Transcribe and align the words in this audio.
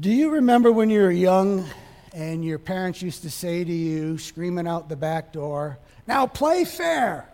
Do 0.00 0.10
you 0.10 0.30
remember 0.30 0.72
when 0.72 0.88
you 0.88 1.02
were 1.02 1.10
young 1.10 1.68
and 2.14 2.42
your 2.42 2.58
parents 2.58 3.02
used 3.02 3.22
to 3.24 3.30
say 3.30 3.62
to 3.62 3.72
you, 3.72 4.16
screaming 4.16 4.66
out 4.66 4.88
the 4.88 4.96
back 4.96 5.32
door, 5.32 5.78
Now 6.06 6.26
play 6.26 6.64
fair? 6.64 7.28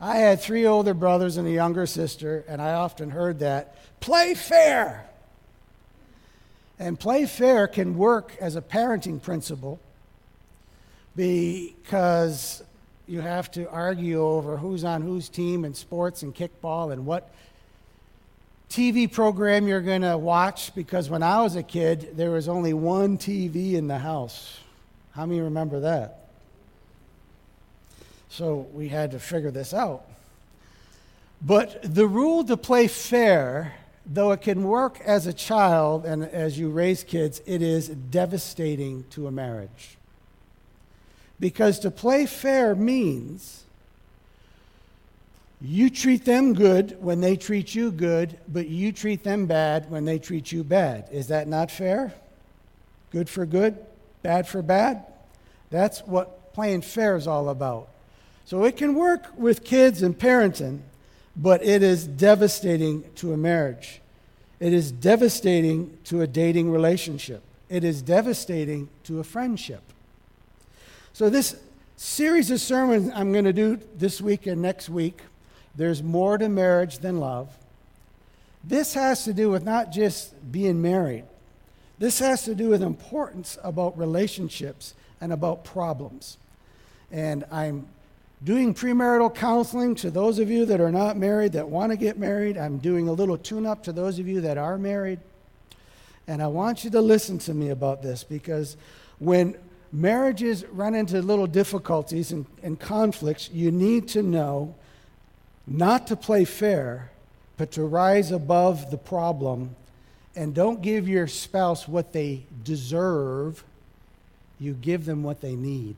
I 0.00 0.16
had 0.16 0.40
three 0.40 0.66
older 0.66 0.94
brothers 0.94 1.36
and 1.36 1.46
a 1.46 1.50
younger 1.52 1.86
sister, 1.86 2.44
and 2.48 2.60
I 2.60 2.72
often 2.72 3.10
heard 3.10 3.38
that 3.38 3.76
play 4.00 4.34
fair. 4.34 5.08
And 6.80 6.98
play 6.98 7.26
fair 7.26 7.68
can 7.68 7.96
work 7.96 8.36
as 8.40 8.56
a 8.56 8.62
parenting 8.62 9.22
principle 9.22 9.78
because 11.14 12.64
you 13.06 13.20
have 13.20 13.48
to 13.52 13.70
argue 13.70 14.20
over 14.20 14.56
who's 14.56 14.82
on 14.82 15.02
whose 15.02 15.28
team 15.28 15.64
in 15.64 15.74
sports 15.74 16.24
and 16.24 16.34
kickball 16.34 16.92
and 16.92 17.06
what 17.06 17.30
TV 18.70 19.10
program 19.10 19.66
you're 19.66 19.80
going 19.80 20.02
to 20.02 20.16
watch 20.16 20.72
because 20.76 21.10
when 21.10 21.24
I 21.24 21.42
was 21.42 21.56
a 21.56 21.62
kid, 21.62 22.16
there 22.16 22.30
was 22.30 22.48
only 22.48 22.72
one 22.72 23.18
TV 23.18 23.74
in 23.74 23.88
the 23.88 23.98
house. 23.98 24.60
How 25.10 25.26
many 25.26 25.40
remember 25.40 25.80
that? 25.80 26.28
So 28.28 28.68
we 28.72 28.88
had 28.88 29.10
to 29.10 29.18
figure 29.18 29.50
this 29.50 29.74
out. 29.74 30.04
But 31.42 31.80
the 31.82 32.06
rule 32.06 32.44
to 32.44 32.56
play 32.56 32.86
fair, 32.86 33.74
though 34.06 34.30
it 34.30 34.42
can 34.42 34.62
work 34.62 35.00
as 35.00 35.26
a 35.26 35.32
child 35.32 36.06
and 36.06 36.22
as 36.22 36.56
you 36.56 36.70
raise 36.70 37.02
kids, 37.02 37.42
it 37.46 37.62
is 37.62 37.88
devastating 37.88 39.04
to 39.10 39.26
a 39.26 39.32
marriage. 39.32 39.98
Because 41.40 41.80
to 41.80 41.90
play 41.90 42.24
fair 42.24 42.76
means 42.76 43.64
you 45.60 45.90
treat 45.90 46.24
them 46.24 46.54
good 46.54 46.96
when 47.00 47.20
they 47.20 47.36
treat 47.36 47.74
you 47.74 47.90
good, 47.90 48.38
but 48.48 48.68
you 48.68 48.92
treat 48.92 49.22
them 49.22 49.46
bad 49.46 49.90
when 49.90 50.06
they 50.06 50.18
treat 50.18 50.50
you 50.50 50.64
bad. 50.64 51.08
Is 51.12 51.28
that 51.28 51.48
not 51.48 51.70
fair? 51.70 52.14
Good 53.10 53.28
for 53.28 53.44
good, 53.44 53.78
bad 54.22 54.48
for 54.48 54.62
bad? 54.62 55.04
That's 55.68 56.00
what 56.00 56.54
playing 56.54 56.82
fair 56.82 57.16
is 57.16 57.26
all 57.26 57.50
about. 57.50 57.88
So 58.46 58.64
it 58.64 58.76
can 58.76 58.94
work 58.94 59.26
with 59.36 59.62
kids 59.62 60.02
and 60.02 60.18
parenting, 60.18 60.80
but 61.36 61.62
it 61.64 61.82
is 61.82 62.06
devastating 62.06 63.04
to 63.16 63.32
a 63.32 63.36
marriage. 63.36 64.00
It 64.60 64.72
is 64.72 64.90
devastating 64.90 65.98
to 66.04 66.22
a 66.22 66.26
dating 66.26 66.70
relationship. 66.70 67.42
It 67.68 67.84
is 67.84 68.02
devastating 68.02 68.88
to 69.04 69.20
a 69.20 69.24
friendship. 69.24 69.82
So, 71.12 71.30
this 71.30 71.56
series 71.96 72.50
of 72.50 72.60
sermons 72.60 73.10
I'm 73.14 73.32
going 73.32 73.44
to 73.44 73.52
do 73.52 73.78
this 73.96 74.20
week 74.20 74.46
and 74.46 74.60
next 74.60 74.88
week 74.88 75.20
there's 75.74 76.02
more 76.02 76.38
to 76.38 76.48
marriage 76.48 76.98
than 76.98 77.20
love. 77.20 77.56
This 78.64 78.94
has 78.94 79.24
to 79.24 79.32
do 79.32 79.50
with 79.50 79.64
not 79.64 79.90
just 79.92 80.34
being 80.52 80.82
married. 80.82 81.24
This 81.98 82.18
has 82.18 82.44
to 82.44 82.54
do 82.54 82.68
with 82.68 82.82
importance 82.82 83.58
about 83.62 83.98
relationships 83.98 84.94
and 85.20 85.32
about 85.32 85.64
problems. 85.64 86.38
And 87.10 87.44
I'm 87.50 87.86
doing 88.42 88.74
premarital 88.74 89.34
counseling 89.34 89.94
to 89.96 90.10
those 90.10 90.38
of 90.38 90.50
you 90.50 90.64
that 90.66 90.80
are 90.80 90.92
not 90.92 91.16
married 91.16 91.52
that 91.52 91.68
want 91.68 91.92
to 91.92 91.96
get 91.96 92.18
married. 92.18 92.56
I'm 92.56 92.78
doing 92.78 93.08
a 93.08 93.12
little 93.12 93.36
tune 93.36 93.66
up 93.66 93.82
to 93.84 93.92
those 93.92 94.18
of 94.18 94.26
you 94.26 94.40
that 94.42 94.56
are 94.56 94.78
married. 94.78 95.20
And 96.26 96.42
I 96.42 96.46
want 96.46 96.84
you 96.84 96.90
to 96.90 97.00
listen 97.00 97.38
to 97.40 97.54
me 97.54 97.70
about 97.70 98.02
this 98.02 98.24
because 98.24 98.76
when 99.18 99.56
marriages 99.92 100.64
run 100.66 100.94
into 100.94 101.20
little 101.20 101.46
difficulties 101.46 102.32
and, 102.32 102.46
and 102.62 102.78
conflicts, 102.78 103.50
you 103.50 103.70
need 103.70 104.08
to 104.08 104.22
know 104.22 104.74
not 105.70 106.08
to 106.08 106.16
play 106.16 106.44
fair, 106.44 107.10
but 107.56 107.70
to 107.72 107.84
rise 107.84 108.32
above 108.32 108.90
the 108.90 108.98
problem 108.98 109.76
and 110.34 110.54
don't 110.54 110.82
give 110.82 111.08
your 111.08 111.26
spouse 111.26 111.86
what 111.86 112.12
they 112.12 112.44
deserve, 112.64 113.64
you 114.58 114.74
give 114.74 115.04
them 115.04 115.22
what 115.22 115.40
they 115.40 115.54
need. 115.54 115.96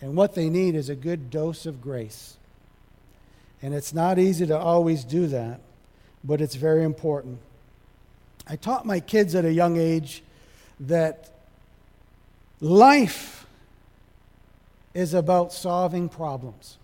And 0.00 0.16
what 0.16 0.34
they 0.34 0.48
need 0.48 0.74
is 0.74 0.88
a 0.88 0.94
good 0.94 1.30
dose 1.30 1.66
of 1.66 1.80
grace. 1.80 2.36
And 3.62 3.74
it's 3.74 3.92
not 3.92 4.18
easy 4.18 4.46
to 4.46 4.58
always 4.58 5.04
do 5.04 5.26
that, 5.28 5.60
but 6.24 6.40
it's 6.40 6.54
very 6.54 6.84
important. 6.84 7.38
I 8.46 8.56
taught 8.56 8.86
my 8.86 9.00
kids 9.00 9.34
at 9.34 9.44
a 9.44 9.52
young 9.52 9.76
age 9.76 10.22
that 10.80 11.30
life 12.60 13.46
is 14.94 15.14
about 15.14 15.52
solving 15.52 16.08
problems. 16.08 16.78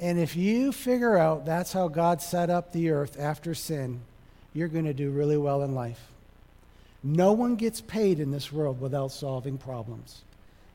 And 0.00 0.18
if 0.18 0.36
you 0.36 0.72
figure 0.72 1.16
out 1.16 1.44
that's 1.44 1.72
how 1.72 1.88
God 1.88 2.22
set 2.22 2.50
up 2.50 2.72
the 2.72 2.90
earth 2.90 3.18
after 3.18 3.54
sin, 3.54 4.00
you're 4.54 4.68
going 4.68 4.84
to 4.84 4.94
do 4.94 5.10
really 5.10 5.36
well 5.36 5.62
in 5.62 5.74
life. 5.74 6.00
No 7.02 7.32
one 7.32 7.56
gets 7.56 7.80
paid 7.80 8.20
in 8.20 8.30
this 8.30 8.52
world 8.52 8.80
without 8.80 9.12
solving 9.12 9.58
problems. 9.58 10.22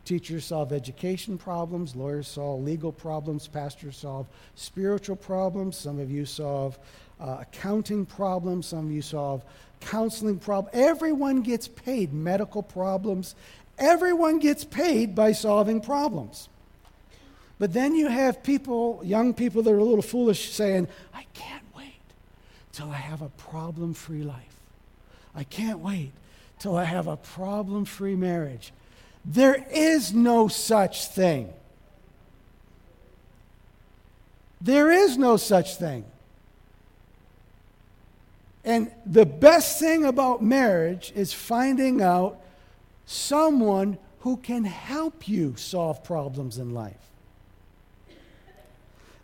Teachers 0.05 0.45
solve 0.45 0.73
education 0.73 1.37
problems, 1.37 1.95
lawyers 1.95 2.27
solve 2.27 2.63
legal 2.63 2.91
problems, 2.91 3.47
pastors 3.47 3.95
solve 3.95 4.27
spiritual 4.55 5.15
problems, 5.15 5.77
some 5.77 5.99
of 5.99 6.11
you 6.11 6.25
solve 6.25 6.77
uh, 7.21 7.37
accounting 7.41 8.05
problems, 8.05 8.67
some 8.67 8.87
of 8.87 8.91
you 8.91 9.01
solve 9.01 9.43
counseling 9.79 10.39
problems. 10.39 10.75
Everyone 10.75 11.41
gets 11.41 11.67
paid 11.67 12.13
medical 12.13 12.63
problems. 12.63 13.35
Everyone 13.77 14.39
gets 14.39 14.63
paid 14.63 15.15
by 15.15 15.31
solving 15.31 15.81
problems. 15.81 16.49
But 17.63 17.71
then 17.71 17.95
you 17.95 18.09
have 18.09 18.43
people, 18.43 18.99
young 19.05 19.33
people 19.33 19.63
that 19.63 19.71
are 19.71 19.77
a 19.77 19.83
little 19.85 20.01
foolish, 20.01 20.51
saying, 20.51 20.89
I 21.13 21.25
can't 21.33 21.63
wait 21.73 22.01
till 22.73 22.91
I 22.91 22.97
have 22.97 23.21
a 23.21 23.29
problem 23.29 23.93
free 23.93 24.21
life. 24.21 24.59
I 25.33 25.45
can't 25.45 25.79
wait 25.79 26.11
till 26.59 26.75
I 26.75 26.83
have 26.83 27.07
a 27.07 27.15
problem 27.15 27.85
free 27.85 28.17
marriage. 28.17 28.73
There 29.23 29.65
is 29.71 30.13
no 30.13 30.49
such 30.49 31.07
thing. 31.07 31.53
There 34.59 34.91
is 34.91 35.17
no 35.17 35.37
such 35.37 35.77
thing. 35.77 36.03
And 38.65 38.91
the 39.05 39.25
best 39.25 39.79
thing 39.79 40.03
about 40.03 40.43
marriage 40.43 41.13
is 41.15 41.31
finding 41.31 42.01
out 42.01 42.41
someone 43.05 43.97
who 44.19 44.35
can 44.35 44.65
help 44.65 45.29
you 45.29 45.55
solve 45.55 46.03
problems 46.03 46.57
in 46.57 46.73
life. 46.73 47.12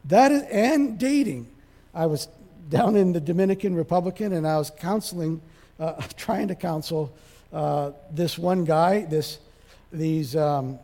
That 0.06 0.32
is, 0.32 0.44
and 0.44 0.98
dating. 0.98 1.48
I 1.94 2.06
was 2.06 2.28
down 2.70 2.96
in 2.96 3.14
the 3.14 3.20
Dominican 3.20 3.76
Republic 3.76 4.20
and 4.20 4.48
I 4.48 4.58
was 4.58 4.70
counseling, 4.70 5.42
uh, 5.80 6.02
trying 6.18 6.48
to 6.50 6.56
counsel 6.56 7.14
uh, 7.52 7.92
this 8.12 8.38
one 8.38 8.64
guy. 8.66 9.06
This, 9.06 9.40
these 9.92 10.36
um, 10.36 10.80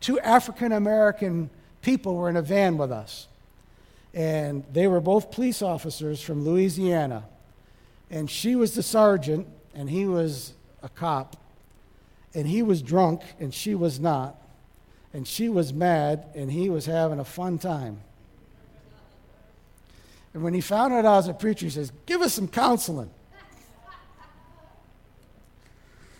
two 0.00 0.18
African 0.20 0.72
American 0.72 1.50
people 1.82 2.16
were 2.16 2.28
in 2.28 2.36
a 2.36 2.42
van 2.42 2.76
with 2.76 2.92
us, 2.92 3.28
and 4.12 4.64
they 4.72 4.86
were 4.86 5.00
both 5.00 5.30
police 5.30 5.62
officers 5.62 6.20
from 6.20 6.44
Louisiana. 6.44 7.24
And 8.10 8.28
she 8.28 8.56
was 8.56 8.74
the 8.74 8.82
sergeant, 8.82 9.46
and 9.72 9.88
he 9.88 10.04
was 10.04 10.52
a 10.82 10.88
cop, 10.88 11.36
and 12.34 12.46
he 12.46 12.62
was 12.62 12.82
drunk, 12.82 13.22
and 13.38 13.54
she 13.54 13.74
was 13.74 14.00
not, 14.00 14.36
and 15.14 15.26
she 15.26 15.48
was 15.48 15.72
mad, 15.72 16.24
and 16.34 16.50
he 16.50 16.68
was 16.68 16.86
having 16.86 17.20
a 17.20 17.24
fun 17.24 17.58
time. 17.58 18.00
And 20.32 20.42
when 20.42 20.54
he 20.54 20.60
found 20.60 20.92
out 20.92 21.04
I 21.04 21.16
was 21.16 21.28
a 21.28 21.34
preacher, 21.34 21.66
he 21.66 21.70
says, 21.70 21.92
Give 22.06 22.20
us 22.20 22.34
some 22.34 22.48
counseling. 22.48 23.10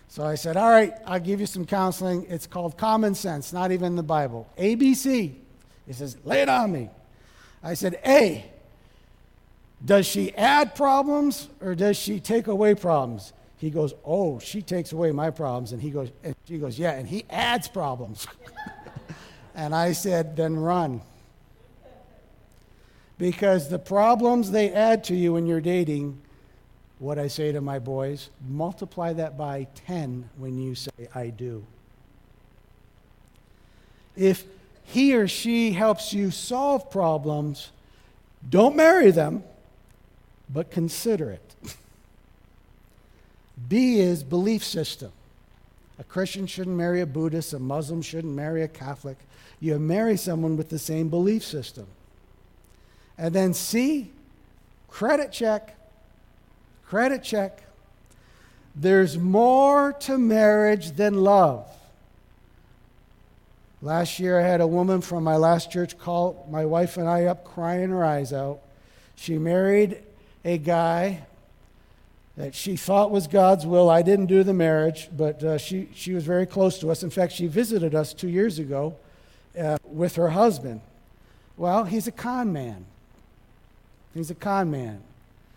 So 0.08 0.24
I 0.24 0.34
said, 0.34 0.56
All 0.56 0.68
right, 0.68 0.92
I'll 1.06 1.20
give 1.20 1.40
you 1.40 1.46
some 1.46 1.64
counseling. 1.64 2.26
It's 2.28 2.46
called 2.46 2.76
common 2.76 3.14
sense, 3.14 3.52
not 3.52 3.70
even 3.70 3.94
the 3.94 4.02
Bible. 4.02 4.48
ABC. 4.58 5.34
He 5.86 5.92
says, 5.92 6.16
Lay 6.24 6.42
it 6.42 6.48
on 6.48 6.72
me. 6.72 6.90
I 7.62 7.74
said, 7.74 8.00
A, 8.04 8.44
does 9.84 10.06
she 10.06 10.34
add 10.34 10.74
problems 10.74 11.48
or 11.60 11.74
does 11.74 11.96
she 11.96 12.18
take 12.18 12.48
away 12.48 12.74
problems? 12.74 13.32
He 13.58 13.70
goes, 13.70 13.94
Oh, 14.04 14.40
she 14.40 14.62
takes 14.62 14.90
away 14.90 15.12
my 15.12 15.30
problems. 15.30 15.70
And 15.72 15.80
he 15.80 15.90
goes, 15.90 16.10
and 16.24 16.34
she 16.46 16.58
goes, 16.58 16.76
Yeah, 16.76 16.92
and 16.92 17.06
he 17.06 17.24
adds 17.30 17.68
problems. 17.68 18.26
and 19.54 19.72
I 19.72 19.92
said, 19.92 20.34
Then 20.34 20.56
run 20.56 21.02
because 23.20 23.68
the 23.68 23.78
problems 23.78 24.50
they 24.50 24.72
add 24.72 25.04
to 25.04 25.14
you 25.14 25.34
when 25.34 25.46
you're 25.46 25.60
dating, 25.60 26.18
what 26.98 27.18
I 27.18 27.28
say 27.28 27.52
to 27.52 27.60
my 27.60 27.78
boys, 27.78 28.30
multiply 28.48 29.12
that 29.12 29.36
by 29.36 29.66
10 29.86 30.30
when 30.38 30.58
you 30.58 30.74
say, 30.74 30.90
I 31.14 31.26
do. 31.26 31.62
If 34.16 34.44
he 34.84 35.14
or 35.14 35.28
she 35.28 35.72
helps 35.72 36.14
you 36.14 36.30
solve 36.30 36.90
problems, 36.90 37.72
don't 38.48 38.74
marry 38.74 39.10
them, 39.10 39.44
but 40.48 40.70
consider 40.70 41.30
it. 41.30 41.54
B 43.68 44.00
is 44.00 44.24
belief 44.24 44.64
system. 44.64 45.12
A 45.98 46.04
Christian 46.04 46.46
shouldn't 46.46 46.76
marry 46.76 47.02
a 47.02 47.06
Buddhist, 47.06 47.52
a 47.52 47.58
Muslim 47.58 48.00
shouldn't 48.00 48.34
marry 48.34 48.62
a 48.62 48.68
Catholic. 48.68 49.18
You 49.60 49.78
marry 49.78 50.16
someone 50.16 50.56
with 50.56 50.70
the 50.70 50.78
same 50.78 51.10
belief 51.10 51.44
system. 51.44 51.86
And 53.20 53.34
then 53.34 53.52
C, 53.52 54.10
credit 54.88 55.30
check. 55.30 55.76
Credit 56.86 57.22
check. 57.22 57.62
There's 58.74 59.18
more 59.18 59.92
to 60.00 60.16
marriage 60.16 60.92
than 60.92 61.22
love. 61.22 61.68
Last 63.82 64.18
year, 64.20 64.40
I 64.40 64.42
had 64.42 64.62
a 64.62 64.66
woman 64.66 65.02
from 65.02 65.22
my 65.22 65.36
last 65.36 65.70
church 65.70 65.98
call 65.98 66.48
my 66.50 66.64
wife 66.64 66.96
and 66.96 67.06
I 67.06 67.26
up 67.26 67.44
crying 67.44 67.90
her 67.90 68.02
eyes 68.02 68.32
out. 68.32 68.60
She 69.16 69.36
married 69.36 69.98
a 70.42 70.56
guy 70.56 71.20
that 72.38 72.54
she 72.54 72.74
thought 72.74 73.10
was 73.10 73.26
God's 73.26 73.66
will. 73.66 73.90
I 73.90 74.00
didn't 74.00 74.26
do 74.26 74.42
the 74.42 74.54
marriage, 74.54 75.10
but 75.14 75.44
uh, 75.44 75.58
she, 75.58 75.90
she 75.94 76.14
was 76.14 76.24
very 76.24 76.46
close 76.46 76.78
to 76.78 76.90
us. 76.90 77.02
In 77.02 77.10
fact, 77.10 77.34
she 77.34 77.48
visited 77.48 77.94
us 77.94 78.14
two 78.14 78.28
years 78.30 78.58
ago 78.58 78.96
uh, 79.58 79.76
with 79.84 80.16
her 80.16 80.30
husband. 80.30 80.80
Well, 81.58 81.84
he's 81.84 82.06
a 82.06 82.12
con 82.12 82.50
man. 82.50 82.86
He's 84.14 84.30
a 84.30 84.34
con 84.34 84.70
man. 84.70 85.02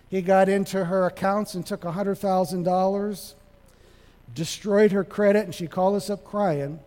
He 0.10 0.22
got 0.22 0.48
into 0.48 0.86
her 0.86 1.06
accounts 1.06 1.56
and 1.56 1.66
took 1.66 1.82
$100,000, 1.82 3.34
destroyed 4.36 4.92
her 4.92 5.04
credit, 5.04 5.46
and 5.46 5.56
she 5.56 5.68
called 5.68 5.96
us 5.96 6.10
up 6.10 6.24
crying. 6.24 6.80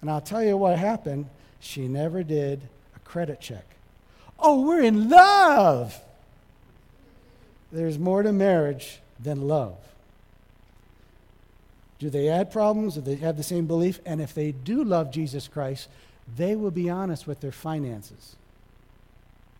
And 0.00 0.10
I'll 0.10 0.20
tell 0.20 0.42
you 0.42 0.56
what 0.56 0.78
happened. 0.78 1.26
She 1.60 1.86
never 1.86 2.24
did 2.24 2.62
a 2.96 2.98
credit 3.00 3.40
check. 3.40 3.64
Oh, 4.38 4.66
we're 4.66 4.82
in 4.82 5.08
love. 5.08 6.00
There's 7.70 7.98
more 7.98 8.24
to 8.24 8.32
marriage 8.32 9.00
than 9.20 9.46
love. 9.46 9.76
Do 12.00 12.10
they 12.10 12.28
add 12.28 12.50
problems? 12.50 12.96
Do 12.96 13.00
they 13.00 13.14
have 13.14 13.36
the 13.36 13.44
same 13.44 13.66
belief? 13.66 14.00
And 14.04 14.20
if 14.20 14.34
they 14.34 14.50
do 14.50 14.82
love 14.82 15.12
Jesus 15.12 15.46
Christ, 15.46 15.88
they 16.36 16.56
will 16.56 16.72
be 16.72 16.90
honest 16.90 17.28
with 17.28 17.40
their 17.40 17.52
finances. 17.52 18.34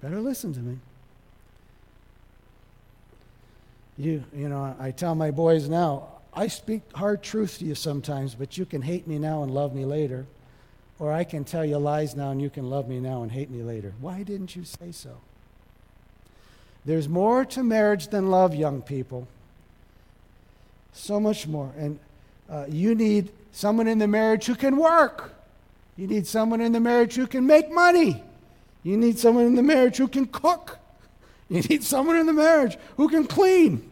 Better 0.00 0.20
listen 0.20 0.52
to 0.54 0.60
me. 0.60 0.78
You, 3.98 4.24
you 4.34 4.48
know, 4.48 4.74
I 4.78 4.90
tell 4.90 5.14
my 5.14 5.30
boys 5.30 5.68
now, 5.68 6.08
I 6.34 6.48
speak 6.48 6.82
hard 6.94 7.22
truth 7.22 7.58
to 7.58 7.64
you 7.64 7.74
sometimes, 7.74 8.34
but 8.34 8.56
you 8.56 8.64
can 8.64 8.82
hate 8.82 9.06
me 9.06 9.18
now 9.18 9.42
and 9.42 9.52
love 9.52 9.74
me 9.74 9.84
later. 9.84 10.26
Or 10.98 11.12
I 11.12 11.24
can 11.24 11.44
tell 11.44 11.64
you 11.64 11.78
lies 11.78 12.16
now 12.16 12.30
and 12.30 12.40
you 12.40 12.48
can 12.48 12.70
love 12.70 12.88
me 12.88 13.00
now 13.00 13.22
and 13.22 13.30
hate 13.30 13.50
me 13.50 13.62
later. 13.62 13.92
Why 14.00 14.22
didn't 14.22 14.56
you 14.56 14.64
say 14.64 14.92
so? 14.92 15.18
There's 16.84 17.08
more 17.08 17.44
to 17.46 17.62
marriage 17.62 18.08
than 18.08 18.30
love, 18.30 18.54
young 18.54 18.82
people. 18.82 19.28
So 20.92 21.20
much 21.20 21.46
more. 21.46 21.72
And 21.76 21.98
uh, 22.48 22.66
you 22.68 22.94
need 22.94 23.30
someone 23.52 23.86
in 23.86 23.98
the 23.98 24.08
marriage 24.08 24.46
who 24.46 24.54
can 24.54 24.76
work. 24.76 25.34
You 25.96 26.06
need 26.06 26.26
someone 26.26 26.60
in 26.60 26.72
the 26.72 26.80
marriage 26.80 27.14
who 27.14 27.26
can 27.26 27.46
make 27.46 27.70
money. 27.70 28.22
You 28.82 28.96
need 28.96 29.18
someone 29.18 29.46
in 29.46 29.54
the 29.54 29.62
marriage 29.62 29.98
who 29.98 30.08
can 30.08 30.26
cook. 30.26 30.78
You 31.52 31.60
need 31.60 31.84
someone 31.84 32.16
in 32.16 32.24
the 32.24 32.32
marriage 32.32 32.78
who 32.96 33.10
can 33.10 33.26
clean. 33.26 33.90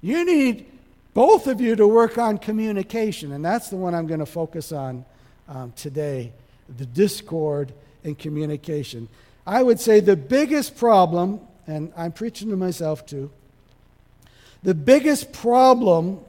You 0.00 0.24
need 0.24 0.66
both 1.12 1.48
of 1.48 1.60
you 1.60 1.74
to 1.74 1.88
work 1.88 2.18
on 2.18 2.38
communication, 2.38 3.32
and 3.32 3.44
that's 3.44 3.68
the 3.68 3.74
one 3.74 3.96
I'm 3.96 4.06
going 4.06 4.20
to 4.20 4.26
focus 4.26 4.70
on 4.70 5.04
um, 5.48 5.72
today 5.72 6.32
the 6.78 6.86
discord 6.86 7.72
in 8.04 8.14
communication. 8.14 9.08
I 9.44 9.60
would 9.60 9.80
say 9.80 9.98
the 9.98 10.14
biggest 10.14 10.76
problem, 10.76 11.40
and 11.66 11.92
I'm 11.96 12.12
preaching 12.12 12.48
to 12.50 12.56
myself 12.56 13.04
too, 13.06 13.32
the 14.62 14.74
biggest 14.74 15.32
problem 15.32 16.20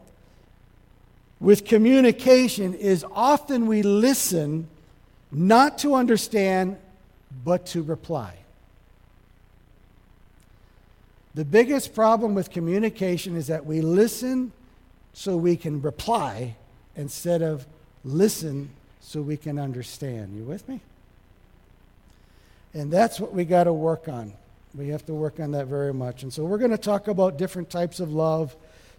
with 1.39 1.63
communication 1.63 2.73
is 2.73 3.05
often 3.13 3.67
we 3.67 3.83
listen 3.83 4.67
not 5.31 5.77
to 5.79 5.93
understand, 5.93 6.77
but 7.45 7.67
to 7.67 7.83
reply. 7.83 8.42
The 11.35 11.45
biggest 11.45 11.95
problem 11.95 12.35
with 12.35 12.51
communication 12.51 13.35
is 13.35 13.47
that 13.47 13.65
we 13.65 13.81
listen 13.81 14.51
so 15.13 15.35
we 15.35 15.55
can 15.55 15.81
reply 15.81 16.55
instead 16.95 17.41
of 17.41 17.65
listen 18.03 18.69
so 19.01 19.21
we 19.21 19.37
can 19.37 19.57
understand. 19.57 20.35
You 20.37 20.43
with 20.43 20.67
me? 20.69 20.81
And 22.73 22.91
that's 22.91 23.19
what 23.19 23.33
we 23.33 23.45
got 23.45 23.65
to 23.65 23.73
work 23.73 24.07
on. 24.07 24.33
We 24.75 24.89
have 24.89 25.05
to 25.05 25.13
work 25.13 25.39
on 25.39 25.51
that 25.51 25.67
very 25.67 25.93
much. 25.93 26.23
And 26.23 26.33
so 26.33 26.43
we're 26.43 26.57
going 26.57 26.71
to 26.71 26.77
talk 26.77 27.07
about 27.07 27.37
different 27.37 27.69
types 27.69 27.99
of 27.99 28.11
love 28.11 28.55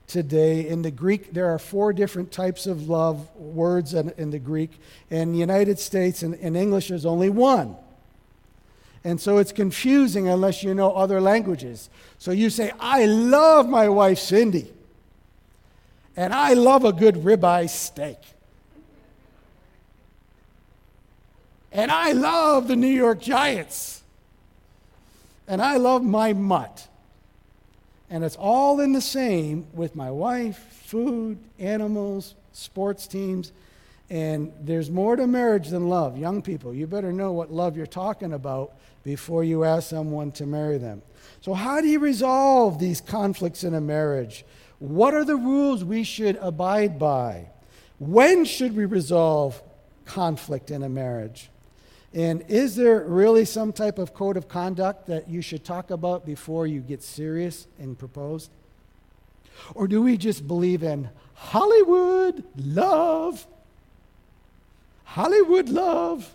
today. 0.07 0.69
In 0.69 0.83
the 0.83 0.91
Greek, 0.91 1.33
there 1.33 1.53
are 1.53 1.59
four 1.59 1.93
different 1.93 2.31
types 2.31 2.67
of 2.67 2.89
love 2.89 3.35
words 3.37 3.95
in, 3.95 4.11
in 4.17 4.31
the 4.31 4.39
Greek. 4.39 4.71
In 5.11 5.33
the 5.33 5.39
United 5.39 5.79
States, 5.79 6.23
in, 6.23 6.35
in 6.35 6.55
English, 6.55 6.89
there's 6.89 7.07
only 7.07 7.31
one. 7.31 7.77
And 9.05 9.21
so 9.21 9.37
it's 9.37 9.53
confusing 9.53 10.29
unless 10.29 10.63
you 10.63 10.75
know 10.75 10.93
other 10.93 11.21
languages. 11.21 11.91
So 12.19 12.31
you 12.31 12.49
say, 12.49 12.73
I 12.81 13.05
love 13.05 13.69
my 13.69 13.89
wife, 13.89 14.19
Cindy. 14.19 14.73
And 16.17 16.33
I 16.33 16.55
love 16.55 16.85
a 16.85 16.93
good 16.93 17.17
ribeye 17.17 17.69
steak. 17.69 18.19
And 21.71 21.91
I 21.91 22.13
love 22.13 22.69
the 22.69 22.77
New 22.77 22.87
York 22.87 23.21
Giants. 23.21 24.03
And 25.47 25.61
I 25.61 25.77
love 25.77 26.03
my 26.03 26.33
mutt. 26.33 26.89
And 28.09 28.25
it's 28.25 28.37
all 28.37 28.81
in 28.81 28.93
the 28.93 29.01
same 29.01 29.67
with 29.75 29.97
my 29.97 30.11
wife, 30.11 30.57
food, 30.87 31.37
animals, 31.59 32.35
sports 32.53 33.07
teams. 33.07 33.53
And 34.15 34.53
there's 34.61 34.93
more 34.93 35.17
to 35.17 35.27
marriage 35.27 35.71
than 35.71 35.89
love. 35.89 36.17
Young 36.17 36.41
people, 36.41 36.73
you 36.73 36.87
better 36.87 37.13
know 37.13 37.33
what 37.33 37.51
love 37.51 37.77
you're 37.77 37.85
talking 37.85 38.33
about 38.33 38.77
before 39.03 39.43
you 39.43 39.65
ask 39.65 39.91
someone 39.91 40.31
to 40.33 40.47
marry 40.47 40.79
them. 40.79 41.03
So, 41.41 41.53
how 41.53 41.81
do 41.81 41.89
you 41.89 41.99
resolve 41.99 42.79
these 42.79 43.01
conflicts 43.01 43.65
in 43.65 43.75
a 43.75 43.81
marriage? 43.81 44.45
What 44.79 45.15
are 45.15 45.25
the 45.25 45.35
rules 45.35 45.83
we 45.83 46.05
should 46.05 46.37
abide 46.37 46.97
by? 46.97 47.49
When 47.99 48.45
should 48.45 48.77
we 48.77 48.85
resolve 48.85 49.61
conflict 50.05 50.71
in 50.71 50.85
a 50.85 50.89
marriage? 50.89 51.51
And 52.13 52.45
is 52.47 52.77
there 52.77 53.01
really 53.01 53.45
some 53.45 53.73
type 53.73 53.99
of 53.99 54.15
code 54.15 54.37
of 54.37 54.47
conduct 54.47 55.09
that 55.09 55.29
you 55.29 55.43
should 55.43 55.65
talk 55.65 55.91
about 55.91 56.25
before 56.25 56.69
you 56.69 56.83
get 56.83 57.03
serious 57.03 57.67
and 57.81 57.99
propose? 57.99 58.49
Or 59.75 59.89
do 59.89 60.01
we 60.01 60.17
just 60.17 60.47
believe 60.47 60.85
in 60.85 61.11
Hollywood 61.35 62.45
love? 62.55 63.45
Hollywood 65.05 65.69
love? 65.69 66.35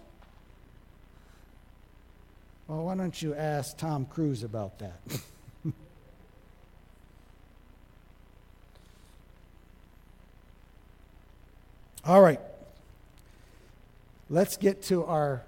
Well, 2.68 2.86
why 2.86 2.96
don't 2.96 3.22
you 3.22 3.34
ask 3.36 3.78
Tom 3.78 4.06
Cruise 4.06 4.44
about 4.44 4.80
that? 4.80 5.02
All 12.06 12.22
right. 12.22 12.40
Let's 14.30 14.56
get 14.56 14.84
to 14.84 15.04
our 15.06 15.42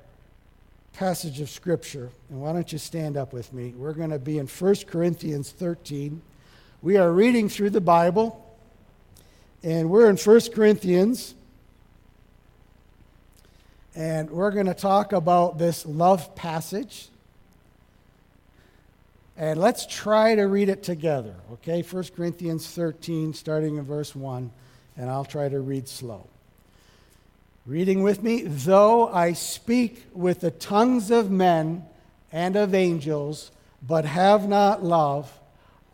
passage 0.94 1.40
of 1.40 1.50
Scripture. 1.50 2.10
And 2.30 2.42
why 2.42 2.54
don't 2.54 2.72
you 2.72 2.78
stand 2.78 3.18
up 3.18 3.34
with 3.34 3.54
me? 3.54 3.74
We're 3.78 3.94
going 3.94 4.10
to 4.10 4.20
be 4.20 4.40
in 4.40 4.48
1 4.48 4.76
Corinthians 4.88 5.52
13. 5.52 6.22
We 6.82 6.98
are 6.98 7.12
reading 7.12 7.48
through 7.48 7.70
the 7.70 7.82
Bible, 7.82 8.44
and 9.64 9.90
we're 9.90 10.10
in 10.10 10.18
1 10.18 10.42
Corinthians. 10.54 11.36
And 13.96 14.30
we're 14.30 14.52
going 14.52 14.68
to 14.68 14.74
talk 14.74 15.12
about 15.12 15.58
this 15.58 15.86
love 15.86 16.34
passage. 16.36 17.10
And 19.38 19.60
let's 19.60 19.86
try 19.86 20.36
to 20.36 20.44
read 20.44 20.70
it 20.70 20.84
together, 20.84 21.36
okay? 21.54 21.82
1 21.82 22.04
Corinthians 22.16 22.68
13, 22.68 23.34
starting 23.34 23.78
in 23.78 23.84
verse 23.84 24.16
1, 24.16 24.52
and 24.98 25.10
I'll 25.10 25.26
try 25.26 25.50
to 25.50 25.60
read 25.60 25.88
slow. 25.88 26.28
Reading 27.66 28.04
with 28.04 28.24
me, 28.24 28.44
though 28.44 29.10
I 29.10 29.34
speak 29.34 30.06
with 30.14 30.42
the 30.42 30.52
tongues 30.52 31.12
of 31.12 31.30
men 31.30 31.86
and 32.32 32.56
of 32.56 32.74
angels, 32.74 33.52
but 33.86 34.06
have 34.06 34.48
not 34.48 34.84
love, 34.84 35.32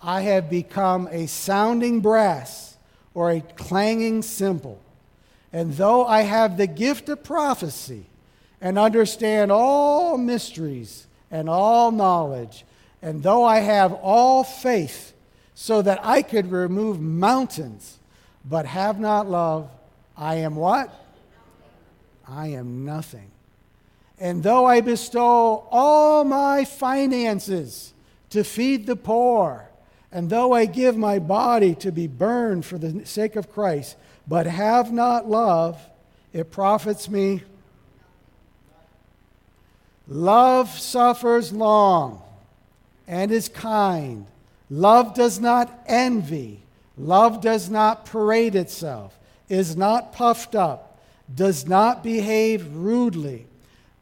I 0.01 0.21
have 0.21 0.49
become 0.49 1.07
a 1.11 1.27
sounding 1.27 2.01
brass 2.01 2.77
or 3.13 3.31
a 3.31 3.41
clanging 3.41 4.21
cymbal. 4.21 4.79
And 5.53 5.73
though 5.73 6.05
I 6.05 6.21
have 6.21 6.57
the 6.57 6.67
gift 6.67 7.09
of 7.09 7.23
prophecy 7.23 8.05
and 8.59 8.77
understand 8.77 9.51
all 9.51 10.17
mysteries 10.17 11.07
and 11.31 11.49
all 11.49 11.91
knowledge, 11.91 12.65
and 13.01 13.23
though 13.23 13.45
I 13.45 13.59
have 13.59 13.93
all 13.93 14.43
faith 14.43 15.13
so 15.53 15.81
that 15.81 15.99
I 16.03 16.21
could 16.21 16.51
remove 16.51 16.99
mountains, 16.99 17.99
but 18.45 18.65
have 18.65 18.99
not 18.99 19.29
love, 19.29 19.69
I 20.15 20.35
am 20.35 20.55
what? 20.55 20.93
I 22.27 22.47
am 22.47 22.85
nothing. 22.85 23.31
And 24.19 24.41
though 24.43 24.65
I 24.65 24.81
bestow 24.81 25.67
all 25.71 26.23
my 26.23 26.65
finances 26.65 27.93
to 28.31 28.43
feed 28.43 28.85
the 28.85 28.95
poor, 28.95 29.69
and 30.11 30.29
though 30.29 30.53
I 30.53 30.65
give 30.65 30.97
my 30.97 31.19
body 31.19 31.75
to 31.75 31.91
be 31.91 32.07
burned 32.07 32.65
for 32.65 32.77
the 32.77 33.05
sake 33.05 33.35
of 33.35 33.51
Christ, 33.51 33.95
but 34.27 34.45
have 34.45 34.91
not 34.91 35.29
love, 35.29 35.79
it 36.33 36.51
profits 36.51 37.09
me. 37.09 37.43
Love 40.07 40.69
suffers 40.69 41.51
long 41.51 42.21
and 43.07 43.31
is 43.31 43.49
kind. 43.49 44.25
Love 44.69 45.13
does 45.13 45.39
not 45.39 45.71
envy. 45.87 46.61
Love 46.97 47.41
does 47.41 47.69
not 47.69 48.05
parade 48.05 48.55
itself, 48.55 49.17
is 49.49 49.77
not 49.77 50.13
puffed 50.13 50.55
up, 50.55 50.99
does 51.33 51.67
not 51.67 52.03
behave 52.03 52.75
rudely, 52.75 53.45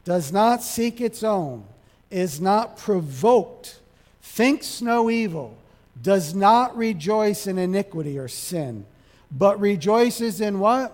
does 0.04 0.32
not 0.32 0.62
seek 0.62 1.00
its 1.00 1.22
own, 1.22 1.62
is 2.10 2.40
not 2.40 2.78
provoked, 2.78 3.78
thinks 4.22 4.80
no 4.80 5.10
evil, 5.10 5.56
does 6.02 6.34
not 6.34 6.74
rejoice 6.76 7.46
in 7.46 7.58
iniquity 7.58 8.18
or 8.18 8.28
sin, 8.28 8.86
but 9.30 9.60
rejoices 9.60 10.40
in 10.40 10.58
what? 10.60 10.92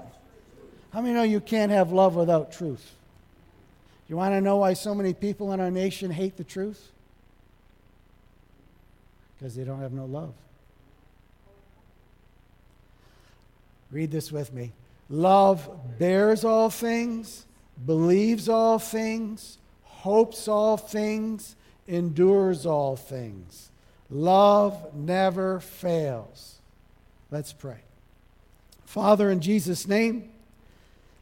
How 0.93 1.01
many 1.01 1.15
know 1.15 1.23
you 1.23 1.41
can't 1.41 1.73
have 1.73 1.93
love 1.93 2.15
without 2.15 2.53
truth? 2.53 2.93
You 4.09 4.17
want 4.17 4.35
to 4.35 4.41
know 4.41 4.59
why 4.59 4.75
so 4.75 4.95
many 4.95 5.15
people 5.15 5.53
in 5.53 5.61
our 5.61 5.71
nation 5.71 6.11
hate 6.11 6.37
the 6.37 6.45
truth? 6.45 6.91
Because 9.39 9.55
they 9.55 9.65
don't 9.65 9.81
have 9.81 9.93
no 9.93 10.05
love. 10.05 10.35
Read 13.91 14.11
this 14.11 14.31
with 14.31 14.53
me. 14.53 14.73
Love 15.09 15.69
bears 15.99 16.45
all 16.45 16.71
things, 16.71 17.47
believes 17.85 18.49
all 18.49 18.79
things, 18.79 19.59
hopes 19.83 20.49
all 20.49 20.77
things, 20.77 21.57
endures 21.87 22.65
all 22.65 22.97
things. 22.97 23.71
Love 24.11 24.95
never 24.95 25.61
fails. 25.61 26.59
Let's 27.31 27.53
pray. 27.53 27.81
Father, 28.93 29.31
in 29.31 29.41
Jesus' 29.41 29.89
name, 29.89 30.29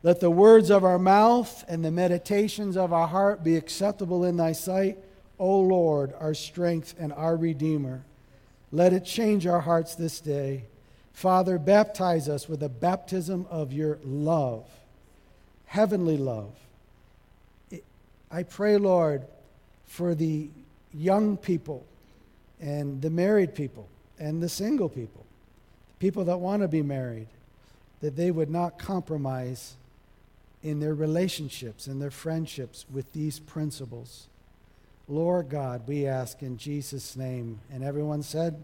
let 0.03 0.19
the 0.19 0.29
words 0.29 0.71
of 0.71 0.83
our 0.83 0.99
mouth 0.99 1.65
and 1.69 1.85
the 1.85 1.93
meditations 1.93 2.77
of 2.77 2.93
our 2.93 3.07
heart 3.07 3.45
be 3.45 3.55
acceptable 3.55 4.25
in 4.25 4.37
thy 4.37 4.51
sight, 4.51 4.99
O 5.39 5.61
Lord, 5.61 6.13
our 6.19 6.35
strength 6.35 6.97
and 6.99 7.13
our 7.13 7.37
Redeemer. 7.37 8.03
Let 8.73 8.93
it 8.93 9.05
change 9.05 9.47
our 9.47 9.61
hearts 9.61 9.95
this 9.95 10.21
day. 10.21 10.65
Father, 11.13 11.61
baptize 11.61 12.29
us 12.29 12.49
with 12.49 12.61
a 12.65 12.69
baptism 12.69 13.47
of 13.49 13.73
your 13.73 14.01
love, 14.03 14.67
heavenly 15.67 16.17
love. 16.17 16.53
I 18.33 18.43
pray, 18.43 18.79
Lord, 18.79 19.29
for 19.87 20.17
the 20.17 20.51
young 20.93 21.37
people 21.37 21.87
and 22.61 23.01
the 23.01 23.11
married 23.11 23.55
people 23.55 23.87
and 24.19 24.43
the 24.43 24.49
single 24.49 24.89
people, 24.89 25.25
the 25.91 26.05
people 26.05 26.25
that 26.25 26.39
want 26.39 26.63
to 26.63 26.69
be 26.69 26.83
married, 26.83 27.29
that 28.01 28.17
they 28.17 28.31
would 28.31 28.51
not 28.51 28.79
compromise 28.79 29.77
in 30.63 30.81
their 30.81 30.95
relationships 30.95 31.87
and 31.87 32.01
their 32.01 32.11
friendships 32.11 32.85
with 32.91 33.13
these 33.13 33.39
principles. 33.39 34.27
Lord 35.09 35.49
God, 35.49 35.89
we 35.89 36.07
ask 36.07 36.43
in 36.43 36.57
Jesus' 36.57 37.17
name. 37.17 37.61
And 37.73 37.83
everyone 37.83 38.23
said, 38.23 38.63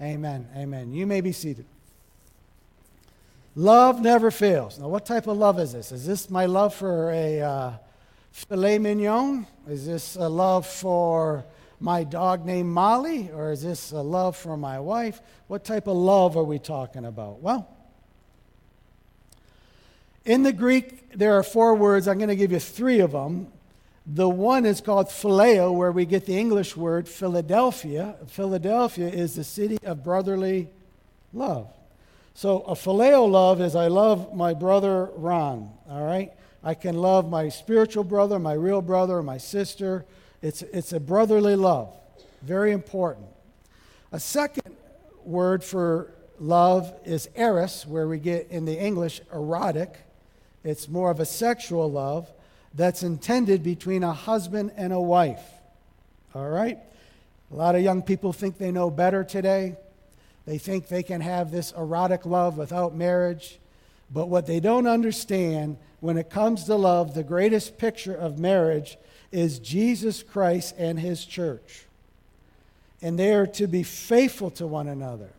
Amen. 0.00 0.48
Amen. 0.56 0.92
You 0.92 1.06
may 1.06 1.20
be 1.20 1.30
seated. 1.30 1.66
Love 3.54 4.00
never 4.00 4.32
fails. 4.32 4.80
Now, 4.80 4.88
what 4.88 5.06
type 5.06 5.28
of 5.28 5.36
love 5.36 5.60
is 5.60 5.72
this? 5.72 5.92
Is 5.92 6.04
this 6.04 6.28
my 6.28 6.46
love 6.46 6.74
for 6.74 7.12
a 7.12 7.40
uh, 7.40 7.72
filet 8.32 8.78
mignon? 8.78 9.46
Is 9.68 9.86
this 9.86 10.16
a 10.16 10.28
love 10.28 10.66
for 10.66 11.44
my 11.78 12.02
dog 12.02 12.44
named 12.44 12.70
Molly? 12.70 13.30
Or 13.32 13.52
is 13.52 13.62
this 13.62 13.92
a 13.92 14.00
love 14.00 14.36
for 14.36 14.56
my 14.56 14.80
wife? 14.80 15.20
What 15.46 15.64
type 15.64 15.86
of 15.86 15.96
love 15.96 16.36
are 16.36 16.42
we 16.42 16.58
talking 16.58 17.04
about? 17.04 17.40
Well, 17.40 17.68
in 20.24 20.42
the 20.42 20.52
Greek, 20.52 21.12
there 21.12 21.38
are 21.38 21.42
four 21.42 21.74
words. 21.74 22.08
I'm 22.08 22.18
going 22.18 22.28
to 22.28 22.36
give 22.36 22.52
you 22.52 22.58
three 22.58 23.00
of 23.00 23.12
them. 23.12 23.48
The 24.06 24.28
one 24.28 24.66
is 24.66 24.80
called 24.80 25.06
phileo, 25.06 25.74
where 25.74 25.92
we 25.92 26.04
get 26.04 26.26
the 26.26 26.36
English 26.36 26.76
word 26.76 27.08
Philadelphia. 27.08 28.16
Philadelphia 28.26 29.08
is 29.08 29.34
the 29.34 29.44
city 29.44 29.78
of 29.82 30.04
brotherly 30.04 30.68
love. 31.32 31.68
So 32.34 32.60
a 32.62 32.74
phileo 32.74 33.30
love 33.30 33.60
is 33.60 33.76
I 33.76 33.86
love 33.86 34.34
my 34.34 34.54
brother 34.54 35.10
Ron, 35.16 35.70
all 35.88 36.04
right? 36.04 36.32
I 36.62 36.74
can 36.74 36.96
love 36.96 37.30
my 37.30 37.48
spiritual 37.48 38.04
brother, 38.04 38.38
my 38.38 38.54
real 38.54 38.82
brother, 38.82 39.22
my 39.22 39.38
sister. 39.38 40.04
It's, 40.42 40.62
it's 40.62 40.92
a 40.92 41.00
brotherly 41.00 41.56
love. 41.56 41.94
Very 42.42 42.72
important. 42.72 43.26
A 44.12 44.20
second 44.20 44.76
word 45.24 45.62
for 45.62 46.12
love 46.38 46.92
is 47.04 47.28
eros, 47.36 47.86
where 47.86 48.08
we 48.08 48.18
get 48.18 48.48
in 48.50 48.64
the 48.64 48.78
English 48.78 49.20
erotic. 49.32 49.96
It's 50.64 50.88
more 50.88 51.10
of 51.10 51.20
a 51.20 51.26
sexual 51.26 51.90
love 51.90 52.28
that's 52.72 53.02
intended 53.02 53.62
between 53.62 54.02
a 54.02 54.12
husband 54.12 54.72
and 54.76 54.92
a 54.92 55.00
wife. 55.00 55.44
All 56.34 56.48
right? 56.48 56.78
A 57.52 57.54
lot 57.54 57.76
of 57.76 57.82
young 57.82 58.02
people 58.02 58.32
think 58.32 58.58
they 58.58 58.72
know 58.72 58.90
better 58.90 59.22
today. 59.22 59.76
They 60.46 60.58
think 60.58 60.88
they 60.88 61.02
can 61.02 61.20
have 61.20 61.50
this 61.50 61.72
erotic 61.72 62.26
love 62.26 62.58
without 62.58 62.94
marriage. 62.94 63.58
But 64.10 64.28
what 64.28 64.46
they 64.46 64.60
don't 64.60 64.86
understand 64.86 65.76
when 66.00 66.16
it 66.16 66.30
comes 66.30 66.64
to 66.64 66.74
love, 66.74 67.14
the 67.14 67.22
greatest 67.22 67.78
picture 67.78 68.14
of 68.14 68.38
marriage 68.38 68.98
is 69.30 69.58
Jesus 69.58 70.22
Christ 70.22 70.74
and 70.76 70.98
his 70.98 71.24
church. 71.24 71.84
And 73.00 73.18
they 73.18 73.34
are 73.34 73.46
to 73.48 73.66
be 73.66 73.82
faithful 73.82 74.50
to 74.52 74.66
one 74.66 74.88
another. 74.88 75.30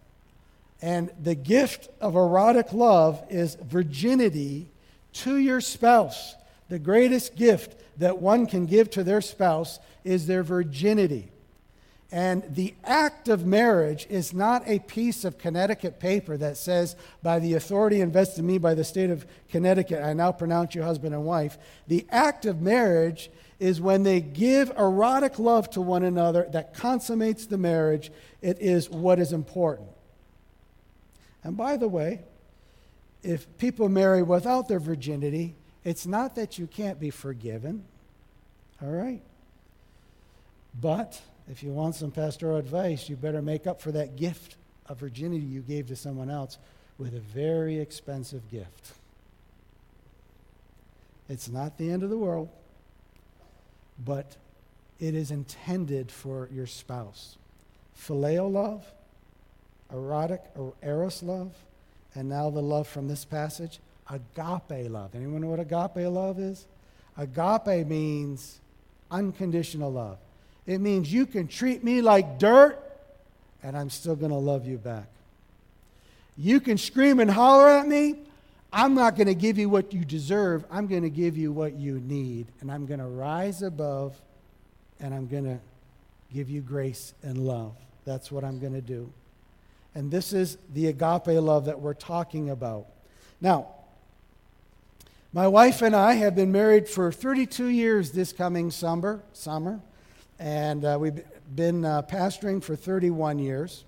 And 0.82 1.12
the 1.22 1.36
gift 1.36 1.90
of 2.00 2.16
erotic 2.16 2.74
love 2.74 3.24
is 3.30 3.56
virginity 3.56 4.68
to 5.16 5.38
your 5.38 5.62
spouse. 5.62 6.36
The 6.70 6.80
greatest 6.80 7.36
gift 7.36 7.82
that 7.98 8.20
one 8.20 8.48
can 8.48 8.66
give 8.66 8.90
to 8.92 9.04
their 9.04 9.22
spouse 9.22 9.80
is 10.04 10.28
their 10.28 10.44
virginity. 10.44 11.30
And 12.12 12.44
the 12.50 12.76
act 12.84 13.28
of 13.28 13.46
marriage 13.46 14.08
is 14.10 14.34
not 14.34 14.64
a 14.68 14.80
piece 14.80 15.26
of 15.26 15.38
Connecticut 15.38 16.00
paper 16.00 16.38
that 16.38 16.56
says, 16.56 16.96
by 17.24 17.40
the 17.40 17.56
authority 17.56 18.00
invested 18.00 18.40
in 18.40 18.48
me 18.48 18.58
by 18.58 18.74
the 18.74 18.84
state 18.84 19.10
of 19.10 19.26
Connecticut, 19.50 20.04
I 20.04 20.14
now 20.14 20.32
pronounce 20.32 20.76
you 20.76 20.84
husband 20.84 21.14
and 21.14 21.26
wife. 21.26 21.58
The 21.88 22.06
act 22.10 22.46
of 22.46 22.62
marriage 22.62 23.30
is 23.60 23.82
when 23.82 24.04
they 24.04 24.22
give 24.22 24.72
erotic 24.78 25.40
love 25.40 25.70
to 25.72 25.82
one 25.82 26.04
another 26.04 26.48
that 26.52 26.74
consummates 26.74 27.48
the 27.48 27.58
marriage. 27.58 28.12
It 28.42 28.62
is 28.62 28.90
what 28.90 29.20
is 29.20 29.34
important. 29.34 29.90
And 31.44 31.58
by 31.58 31.78
the 31.78 31.88
way, 31.88 32.22
if 33.26 33.58
people 33.58 33.90
marry 33.90 34.22
without 34.22 34.68
their 34.68 34.80
virginity, 34.80 35.56
it's 35.84 36.06
not 36.06 36.36
that 36.36 36.60
you 36.60 36.68
can't 36.68 37.00
be 37.00 37.10
forgiven, 37.10 37.84
all 38.82 38.90
right? 38.90 39.22
But 40.80 41.20
if 41.50 41.64
you 41.64 41.72
want 41.72 41.96
some 41.96 42.12
pastoral 42.12 42.58
advice, 42.58 43.10
you 43.10 43.16
better 43.16 43.42
make 43.42 43.66
up 43.66 43.82
for 43.82 43.92
that 43.94 44.16
gift 44.16 44.58
of 44.88 45.00
virginity 45.00 45.44
you 45.44 45.62
gave 45.62 45.88
to 45.88 45.96
someone 45.96 46.30
else 46.30 46.60
with 47.00 47.16
a 47.16 47.20
very 47.20 47.80
expensive 47.80 48.50
gift. 48.52 48.94
It's 51.28 51.50
not 51.50 51.80
the 51.80 51.92
end 51.92 52.04
of 52.04 52.12
the 52.12 52.18
world, 52.18 52.50
but 54.04 54.38
it 55.00 55.16
is 55.16 55.32
intended 55.32 56.12
for 56.12 56.48
your 56.54 56.68
spouse. 56.68 57.38
Phileo 58.00 58.52
love, 58.52 58.86
erotic 59.92 60.42
or 60.56 60.74
eros 60.84 61.24
love, 61.24 61.54
and 62.16 62.30
now 62.30 62.50
the 62.50 62.62
love 62.62 62.88
from 62.88 63.08
this 63.08 63.26
passage 63.26 63.80
agape 64.10 64.90
love. 64.90 65.16
Anyone 65.16 65.42
know 65.42 65.50
what 65.50 65.60
agape 65.60 66.08
love 66.12 66.40
is? 66.40 66.66
Agape 67.18 67.88
means 67.88 68.60
unconditional 69.12 69.92
love. 69.92 70.18
It 70.66 70.80
means 70.80 71.12
you 71.12 71.26
can 71.26 71.48
treat 71.48 71.84
me 71.84 72.02
like 72.02 72.40
dirt 72.40 72.82
and 73.62 73.78
I'm 73.78 73.90
still 73.90 74.16
going 74.16 74.32
to 74.32 74.38
love 74.38 74.66
you 74.68 74.78
back. 74.78 75.08
You 76.38 76.60
can 76.60 76.78
scream 76.78 77.20
and 77.20 77.32
holler 77.32 77.70
at 77.70 77.88
me. 77.88 78.16
I'm 78.74 78.94
not 78.94 79.16
going 79.16 79.28
to 79.28 79.36
give 79.36 79.58
you 79.58 79.70
what 79.70 79.94
you 79.94 80.04
deserve. 80.04 80.66
I'm 80.70 80.88
going 80.88 81.04
to 81.04 81.10
give 81.10 81.38
you 81.38 81.52
what 81.52 81.76
you 81.76 82.00
need. 82.00 82.48
And 82.60 82.72
I'm 82.72 82.86
going 82.86 83.00
to 83.00 83.08
rise 83.08 83.62
above 83.62 84.20
and 85.00 85.14
I'm 85.14 85.28
going 85.28 85.46
to 85.46 85.60
give 86.34 86.50
you 86.50 86.62
grace 86.62 87.14
and 87.24 87.38
love. 87.38 87.76
That's 88.04 88.32
what 88.32 88.44
I'm 88.44 88.60
going 88.60 88.74
to 88.74 88.82
do. 88.82 89.12
And 89.96 90.12
this 90.12 90.34
is 90.34 90.58
the 90.74 90.88
agape 90.88 91.28
love 91.28 91.66
that 91.66 91.80
we're 91.80 91.94
talking 91.94 92.50
about. 92.50 92.86
Now, 93.42 93.70
my 95.34 95.48
wife 95.48 95.82
and 95.82 95.96
I 95.96 96.14
have 96.14 96.36
been 96.36 96.52
married 96.52 96.88
for 96.88 97.12
32 97.12 97.68
years 97.68 98.12
this 98.12 98.32
coming 98.32 98.72
summer, 98.72 99.24
summer 99.34 99.82
and 100.40 100.84
uh, 100.84 100.98
we've 101.00 101.24
been 101.56 101.86
uh, 101.86 102.02
pastoring 102.02 102.62
for 102.62 102.76
31 102.76 103.40
years. 103.40 103.86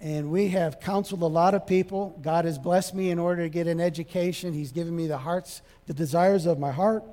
And 0.00 0.32
we 0.32 0.48
have 0.48 0.80
counseled 0.80 1.22
a 1.22 1.26
lot 1.26 1.54
of 1.54 1.66
people. 1.66 2.18
God 2.22 2.44
has 2.44 2.58
blessed 2.58 2.94
me 2.94 3.10
in 3.10 3.20
order 3.20 3.42
to 3.42 3.48
get 3.48 3.68
an 3.68 3.80
education. 3.80 4.52
He's 4.52 4.72
given 4.72 4.96
me 4.96 5.06
the 5.06 5.18
hearts, 5.18 5.62
the 5.86 5.94
desires 5.94 6.44
of 6.44 6.58
my 6.58 6.72
heart. 6.72 7.04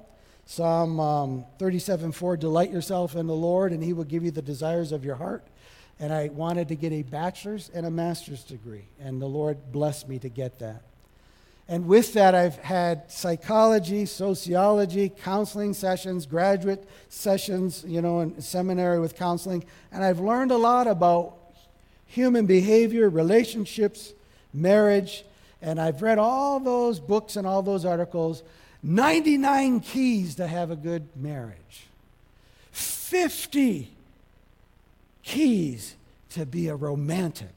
Psalm 0.47 0.99
um, 0.99 1.45
37 1.59 2.11
4 2.11 2.37
Delight 2.37 2.71
yourself 2.71 3.15
in 3.15 3.27
the 3.27 3.35
Lord, 3.35 3.71
and 3.71 3.83
he 3.83 3.93
will 3.93 4.05
give 4.05 4.23
you 4.23 4.31
the 4.31 4.41
desires 4.41 4.91
of 4.91 5.05
your 5.05 5.15
heart. 5.15 5.45
And 5.99 6.13
I 6.13 6.29
wanted 6.29 6.69
to 6.69 6.75
get 6.75 6.93
a 6.93 7.03
bachelor's 7.03 7.69
and 7.73 7.85
a 7.85 7.91
master's 7.91 8.43
degree, 8.43 8.85
and 9.01 9.21
the 9.21 9.27
Lord 9.27 9.71
blessed 9.71 10.07
me 10.07 10.17
to 10.19 10.29
get 10.29 10.59
that. 10.59 10.83
And 11.69 11.85
with 11.85 12.13
that, 12.13 12.33
I've 12.33 12.57
had 12.57 13.11
psychology, 13.11 14.07
sociology, 14.07 15.09
counseling 15.09 15.73
sessions, 15.73 16.25
graduate 16.25 16.83
sessions, 17.09 17.85
you 17.87 18.01
know, 18.01 18.21
in 18.21 18.41
seminary 18.41 18.99
with 18.99 19.15
counseling. 19.15 19.63
And 19.91 20.03
I've 20.03 20.19
learned 20.19 20.49
a 20.49 20.57
lot 20.57 20.87
about 20.87 21.35
human 22.07 22.47
behavior, 22.47 23.07
relationships, 23.07 24.13
marriage. 24.51 25.23
And 25.61 25.79
I've 25.79 26.01
read 26.01 26.17
all 26.17 26.59
those 26.59 26.99
books 26.99 27.35
and 27.35 27.45
all 27.45 27.61
those 27.61 27.85
articles 27.85 28.41
99 28.81 29.81
keys 29.81 30.35
to 30.35 30.47
have 30.47 30.71
a 30.71 30.75
good 30.75 31.07
marriage, 31.15 31.87
50 32.71 33.91
keys 35.29 35.95
to 36.31 36.43
be 36.43 36.69
a 36.69 36.75
romantic, 36.75 37.53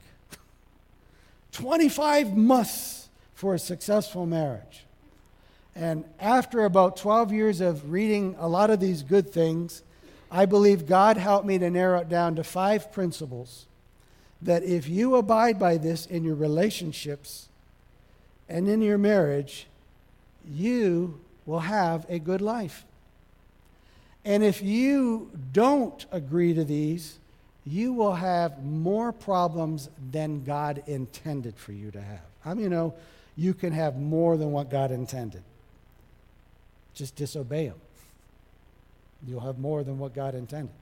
25 1.52 2.36
musts 2.36 3.08
for 3.34 3.54
a 3.54 3.58
successful 3.58 4.26
marriage. 4.26 4.84
And 5.74 6.04
after 6.20 6.66
about 6.66 6.98
12 6.98 7.32
years 7.32 7.62
of 7.62 7.90
reading 7.90 8.36
a 8.38 8.46
lot 8.46 8.68
of 8.68 8.78
these 8.78 9.02
good 9.02 9.30
things, 9.30 9.82
I 10.30 10.44
believe 10.44 10.86
God 10.86 11.16
helped 11.16 11.46
me 11.46 11.58
to 11.58 11.70
narrow 11.70 12.00
it 12.00 12.10
down 12.10 12.36
to 12.36 12.44
five 12.44 12.92
principles 12.92 13.64
that 14.42 14.62
if 14.64 14.86
you 14.86 15.16
abide 15.16 15.58
by 15.58 15.78
this 15.78 16.04
in 16.04 16.24
your 16.24 16.34
relationships 16.34 17.48
and 18.50 18.68
in 18.68 18.82
your 18.82 18.98
marriage, 18.98 19.66
you 20.46 21.20
will 21.46 21.60
have 21.60 22.04
a 22.10 22.18
good 22.18 22.42
life. 22.42 22.84
And 24.26 24.44
if 24.44 24.62
you 24.62 25.30
don't 25.52 26.04
agree 26.12 26.52
to 26.52 26.64
these, 26.64 27.18
you 27.64 27.92
will 27.92 28.14
have 28.14 28.64
more 28.64 29.12
problems 29.12 29.88
than 30.10 30.42
God 30.44 30.82
intended 30.86 31.56
for 31.56 31.72
you 31.72 31.90
to 31.92 32.00
have. 32.00 32.22
I 32.44 32.54
mean, 32.54 32.64
you 32.64 32.70
know, 32.70 32.94
you 33.36 33.54
can 33.54 33.72
have 33.72 33.96
more 33.96 34.36
than 34.36 34.52
what 34.52 34.68
God 34.70 34.90
intended. 34.90 35.42
Just 36.94 37.16
disobey 37.16 37.66
Him. 37.66 37.80
You'll 39.26 39.40
have 39.40 39.58
more 39.58 39.84
than 39.84 39.98
what 39.98 40.14
God 40.14 40.34
intended. 40.34 40.74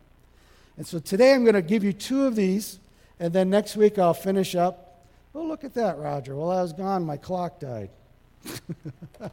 And 0.76 0.87
so 0.87 0.99
today 0.99 1.34
I'm 1.34 1.44
going 1.44 1.54
to 1.54 1.62
give 1.62 1.84
you 1.84 1.92
two 1.92 2.25
of 2.25 2.34
these, 2.34 2.78
and 3.18 3.32
then 3.32 3.50
next 3.50 3.76
week 3.76 3.99
I'll 3.99 4.14
finish 4.14 4.54
up. 4.54 5.04
Oh, 5.34 5.44
look 5.44 5.62
at 5.62 5.75
that, 5.75 5.99
Roger. 5.99 6.34
While 6.34 6.50
I 6.50 6.62
was 6.62 6.72
gone, 6.72 7.04
my 7.04 7.18
clock 7.18 7.60
died. 7.60 7.90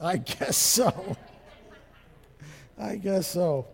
I 0.00 0.16
guess 0.18 0.56
so. 0.56 1.16
I 2.78 2.96
guess 2.96 3.28
so. 3.28 3.66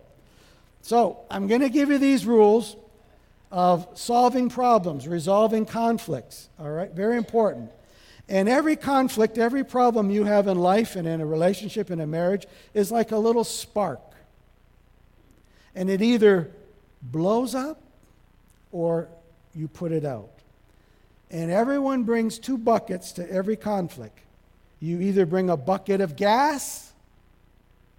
So 0.83 1.21
I'm 1.31 1.47
going 1.47 1.61
to 1.61 1.69
give 1.69 1.89
you 1.89 1.97
these 1.97 2.25
rules 2.25 2.75
of 3.51 3.87
solving 3.93 4.49
problems, 4.49 5.07
resolving 5.07 5.65
conflicts. 5.65 6.49
All 6.59 6.69
right, 6.69 6.91
very 6.91 7.15
important. 7.15 7.71
And 8.27 8.49
every 8.49 8.75
conflict, 8.75 9.37
every 9.37 9.63
problem 9.63 10.11
you 10.11 10.25
have 10.25 10.47
in 10.47 10.59
life 10.59 10.97
and 10.97 11.07
in 11.07 11.21
a 11.21 11.25
relationship, 11.25 11.89
in 11.89 12.01
a 12.01 12.05
marriage, 12.05 12.45
is 12.73 12.91
like 12.91 13.13
a 13.13 13.17
little 13.17 13.45
spark. 13.45 14.01
And 15.73 15.89
it 15.89 16.01
either 16.01 16.51
blows 17.01 17.55
up 17.55 17.81
or 18.73 19.07
you 19.55 19.69
put 19.69 19.93
it 19.93 20.03
out. 20.03 20.31
And 21.31 21.49
everyone 21.49 22.03
brings 22.03 22.37
two 22.37 22.57
buckets 22.57 23.13
to 23.13 23.31
every 23.31 23.55
conflict. 23.55 24.19
You 24.81 24.99
either 24.99 25.25
bring 25.25 25.49
a 25.49 25.55
bucket 25.55 26.01
of 26.01 26.17
gas 26.17 26.91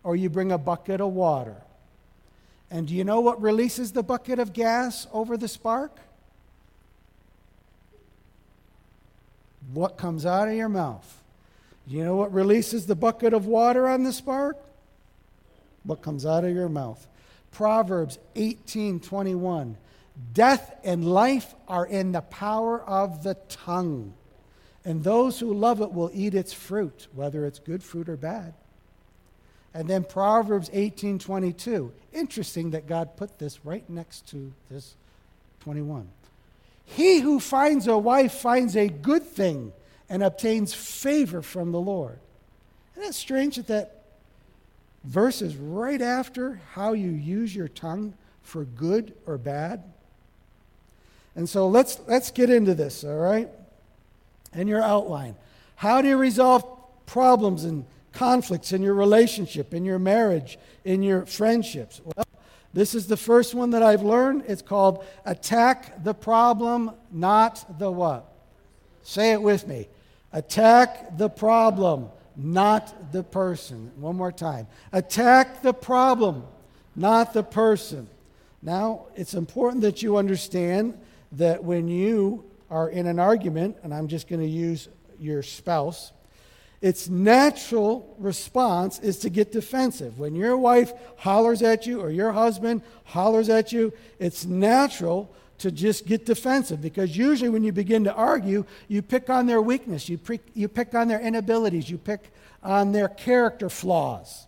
or 0.02 0.16
you 0.16 0.28
bring 0.28 0.52
a 0.52 0.58
bucket 0.58 1.00
of 1.00 1.14
water. 1.14 1.56
And 2.74 2.88
do 2.88 2.94
you 2.94 3.04
know 3.04 3.20
what 3.20 3.40
releases 3.40 3.92
the 3.92 4.02
bucket 4.02 4.40
of 4.40 4.52
gas 4.52 5.06
over 5.12 5.36
the 5.36 5.46
spark? 5.46 5.96
What 9.72 9.96
comes 9.96 10.26
out 10.26 10.48
of 10.48 10.54
your 10.54 10.68
mouth. 10.68 11.22
Do 11.88 11.94
you 11.94 12.04
know 12.04 12.16
what 12.16 12.32
releases 12.32 12.86
the 12.86 12.96
bucket 12.96 13.32
of 13.32 13.46
water 13.46 13.86
on 13.86 14.02
the 14.02 14.12
spark? 14.12 14.58
What 15.84 16.02
comes 16.02 16.26
out 16.26 16.42
of 16.42 16.52
your 16.52 16.68
mouth. 16.68 17.06
Proverbs 17.52 18.18
18:21. 18.34 19.76
Death 20.32 20.76
and 20.82 21.04
life 21.04 21.54
are 21.68 21.86
in 21.86 22.10
the 22.10 22.22
power 22.22 22.82
of 22.82 23.22
the 23.22 23.34
tongue, 23.48 24.14
and 24.84 25.04
those 25.04 25.38
who 25.38 25.54
love 25.54 25.80
it 25.80 25.92
will 25.92 26.10
eat 26.12 26.34
its 26.34 26.52
fruit, 26.52 27.06
whether 27.14 27.46
it's 27.46 27.60
good 27.60 27.84
fruit 27.84 28.08
or 28.08 28.16
bad. 28.16 28.52
And 29.74 29.88
then 29.88 30.04
Proverbs 30.04 30.70
18:22. 30.72 31.90
Interesting 32.12 32.70
that 32.70 32.86
God 32.86 33.16
put 33.16 33.38
this 33.38 33.64
right 33.64 33.88
next 33.90 34.28
to 34.28 34.52
this 34.70 34.94
21. 35.60 36.08
He 36.84 37.20
who 37.20 37.40
finds 37.40 37.88
a 37.88 37.98
wife 37.98 38.32
finds 38.32 38.76
a 38.76 38.88
good 38.88 39.24
thing 39.24 39.72
and 40.08 40.22
obtains 40.22 40.72
favor 40.72 41.42
from 41.42 41.72
the 41.72 41.80
Lord. 41.80 42.18
Isn't 42.96 43.08
it 43.08 43.14
strange 43.14 43.56
that 43.56 43.66
that 43.66 44.02
verse 45.02 45.42
is 45.42 45.56
right 45.56 46.00
after 46.00 46.60
how 46.72 46.92
you 46.92 47.10
use 47.10 47.54
your 47.54 47.68
tongue 47.68 48.14
for 48.42 48.64
good 48.64 49.14
or 49.26 49.38
bad? 49.38 49.82
And 51.34 51.48
so 51.48 51.66
let's, 51.66 51.98
let's 52.06 52.30
get 52.30 52.48
into 52.48 52.74
this, 52.74 53.02
all 53.02 53.16
right? 53.16 53.48
And 54.52 54.68
your 54.68 54.82
outline. 54.82 55.34
How 55.76 56.00
do 56.00 56.08
you 56.08 56.16
resolve 56.16 56.64
problems 57.06 57.64
and 57.64 57.84
conflicts 58.14 58.72
in 58.72 58.82
your 58.82 58.94
relationship, 58.94 59.74
in 59.74 59.84
your 59.84 59.98
marriage, 59.98 60.58
in 60.84 61.02
your 61.02 61.26
friendships? 61.26 62.00
Well, 62.04 62.26
this 62.72 62.94
is 62.94 63.06
the 63.06 63.16
first 63.16 63.54
one 63.54 63.70
that 63.70 63.82
I've 63.82 64.02
learned. 64.02 64.44
It's 64.48 64.62
called 64.62 65.04
attack 65.24 66.02
the 66.02 66.14
problem, 66.14 66.92
not 67.12 67.78
the 67.78 67.90
what? 67.90 68.32
Say 69.02 69.32
it 69.32 69.42
with 69.42 69.66
me. 69.68 69.88
Attack 70.32 71.16
the 71.16 71.28
problem, 71.28 72.08
not 72.36 73.12
the 73.12 73.22
person. 73.22 73.92
One 73.96 74.16
more 74.16 74.32
time. 74.32 74.66
Attack 74.92 75.62
the 75.62 75.72
problem, 75.72 76.44
not 76.96 77.32
the 77.32 77.44
person. 77.44 78.08
Now, 78.62 79.06
it's 79.14 79.34
important 79.34 79.82
that 79.82 80.02
you 80.02 80.16
understand 80.16 80.98
that 81.32 81.62
when 81.62 81.86
you 81.86 82.44
are 82.70 82.88
in 82.88 83.06
an 83.06 83.18
argument, 83.18 83.76
and 83.82 83.94
I'm 83.94 84.08
just 84.08 84.26
going 84.26 84.40
to 84.40 84.48
use 84.48 84.88
your 85.20 85.42
spouse, 85.42 86.12
its 86.80 87.08
natural 87.08 88.14
response 88.18 88.98
is 88.98 89.18
to 89.20 89.30
get 89.30 89.52
defensive. 89.52 90.18
When 90.18 90.34
your 90.34 90.56
wife 90.56 90.92
hollers 91.16 91.62
at 91.62 91.86
you 91.86 92.00
or 92.00 92.10
your 92.10 92.32
husband 92.32 92.82
hollers 93.04 93.48
at 93.48 93.72
you, 93.72 93.92
it's 94.18 94.44
natural 94.44 95.30
to 95.58 95.70
just 95.70 96.06
get 96.06 96.26
defensive 96.26 96.82
because 96.82 97.16
usually 97.16 97.48
when 97.48 97.64
you 97.64 97.72
begin 97.72 98.04
to 98.04 98.12
argue, 98.12 98.64
you 98.88 99.00
pick 99.00 99.30
on 99.30 99.46
their 99.46 99.62
weakness, 99.62 100.08
you, 100.08 100.18
pre- 100.18 100.40
you 100.52 100.68
pick 100.68 100.94
on 100.94 101.08
their 101.08 101.20
inabilities, 101.20 101.88
you 101.88 101.96
pick 101.96 102.30
on 102.62 102.92
their 102.92 103.08
character 103.08 103.70
flaws. 103.70 104.46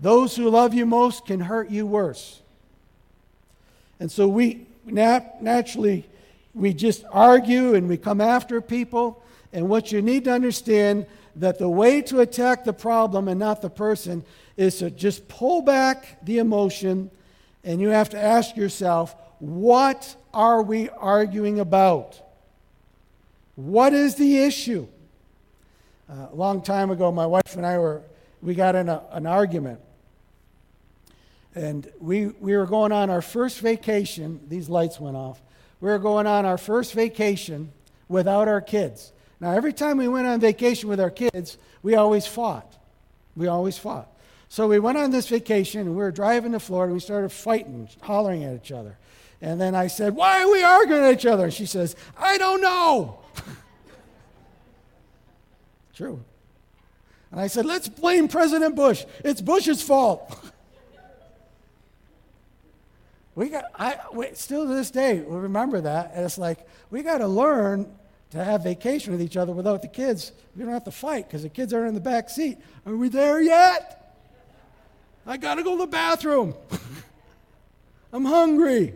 Those 0.00 0.36
who 0.36 0.50
love 0.50 0.74
you 0.74 0.84
most 0.84 1.26
can 1.26 1.40
hurt 1.40 1.70
you 1.70 1.86
worse. 1.86 2.40
And 4.00 4.10
so 4.10 4.26
we 4.26 4.66
nat- 4.84 5.42
naturally 5.42 6.06
we 6.54 6.72
just 6.72 7.04
argue 7.12 7.74
and 7.74 7.88
we 7.88 7.98
come 7.98 8.20
after 8.20 8.60
people 8.60 9.22
and 9.52 9.68
what 9.68 9.92
you 9.92 10.02
need 10.02 10.24
to 10.24 10.32
understand 10.32 11.06
that 11.36 11.58
the 11.58 11.68
way 11.68 12.00
to 12.02 12.20
attack 12.20 12.64
the 12.64 12.72
problem 12.72 13.28
and 13.28 13.38
not 13.38 13.62
the 13.62 13.70
person 13.70 14.24
is 14.56 14.78
to 14.78 14.90
just 14.90 15.28
pull 15.28 15.62
back 15.62 16.24
the 16.24 16.38
emotion 16.38 17.10
and 17.62 17.80
you 17.80 17.88
have 17.88 18.10
to 18.10 18.18
ask 18.18 18.56
yourself, 18.56 19.14
what 19.38 20.16
are 20.32 20.62
we 20.62 20.88
arguing 20.88 21.60
about? 21.60 22.20
What 23.56 23.92
is 23.92 24.14
the 24.14 24.38
issue? 24.38 24.86
Uh, 26.08 26.28
a 26.30 26.34
long 26.34 26.62
time 26.62 26.90
ago, 26.90 27.10
my 27.10 27.26
wife 27.26 27.56
and 27.56 27.66
I 27.66 27.78
were, 27.78 28.02
we 28.40 28.54
got 28.54 28.76
in 28.76 28.88
a, 28.88 29.02
an 29.10 29.26
argument. 29.26 29.80
And 31.54 31.90
we, 31.98 32.26
we 32.26 32.56
were 32.56 32.66
going 32.66 32.92
on 32.92 33.10
our 33.10 33.22
first 33.22 33.60
vacation. 33.60 34.40
These 34.48 34.68
lights 34.68 35.00
went 35.00 35.16
off. 35.16 35.42
We 35.80 35.88
were 35.88 35.98
going 35.98 36.26
on 36.26 36.46
our 36.46 36.58
first 36.58 36.92
vacation 36.92 37.72
without 38.08 38.46
our 38.46 38.60
kids. 38.60 39.12
Now, 39.40 39.52
every 39.52 39.72
time 39.72 39.98
we 39.98 40.08
went 40.08 40.26
on 40.26 40.40
vacation 40.40 40.88
with 40.88 41.00
our 41.00 41.10
kids, 41.10 41.58
we 41.82 41.94
always 41.94 42.26
fought. 42.26 42.76
We 43.36 43.48
always 43.48 43.76
fought. 43.76 44.08
So 44.48 44.68
we 44.68 44.78
went 44.78 44.96
on 44.96 45.10
this 45.10 45.28
vacation 45.28 45.82
and 45.82 45.90
we 45.90 45.96
were 45.96 46.12
driving 46.12 46.52
to 46.52 46.60
Florida 46.60 46.90
and 46.90 46.94
we 46.94 47.00
started 47.00 47.30
fighting, 47.30 47.88
hollering 48.00 48.44
at 48.44 48.54
each 48.54 48.72
other. 48.72 48.96
And 49.40 49.60
then 49.60 49.74
I 49.74 49.88
said, 49.88 50.14
Why 50.14 50.42
are 50.42 50.50
we 50.50 50.62
arguing 50.62 51.04
at 51.04 51.12
each 51.12 51.26
other? 51.26 51.44
And 51.44 51.52
she 51.52 51.66
says, 51.66 51.94
I 52.16 52.38
don't 52.38 52.62
know. 52.62 53.18
True. 55.94 56.24
And 57.30 57.40
I 57.40 57.48
said, 57.48 57.66
Let's 57.66 57.88
blame 57.88 58.28
President 58.28 58.76
Bush. 58.76 59.04
It's 59.24 59.42
Bush's 59.42 59.82
fault. 59.82 60.32
we 63.34 63.50
got, 63.50 63.64
I, 63.74 63.98
we, 64.12 64.28
still 64.32 64.66
to 64.66 64.74
this 64.74 64.90
day, 64.90 65.20
we 65.20 65.36
remember 65.36 65.82
that. 65.82 66.12
And 66.14 66.24
it's 66.24 66.38
like, 66.38 66.66
we 66.90 67.02
got 67.02 67.18
to 67.18 67.28
learn 67.28 67.94
to 68.30 68.42
have 68.42 68.62
vacation 68.62 69.12
with 69.12 69.22
each 69.22 69.36
other 69.36 69.52
without 69.52 69.82
the 69.82 69.88
kids. 69.88 70.32
We 70.56 70.64
don't 70.64 70.72
have 70.72 70.84
to 70.84 70.90
fight 70.90 71.28
because 71.28 71.42
the 71.42 71.48
kids 71.48 71.72
are 71.72 71.86
in 71.86 71.94
the 71.94 72.00
back 72.00 72.28
seat. 72.28 72.58
Are 72.84 72.96
we 72.96 73.08
there 73.08 73.40
yet? 73.40 74.14
I 75.26 75.36
got 75.36 75.56
to 75.56 75.62
go 75.62 75.72
to 75.76 75.78
the 75.78 75.86
bathroom. 75.86 76.54
I'm 78.12 78.24
hungry. 78.24 78.94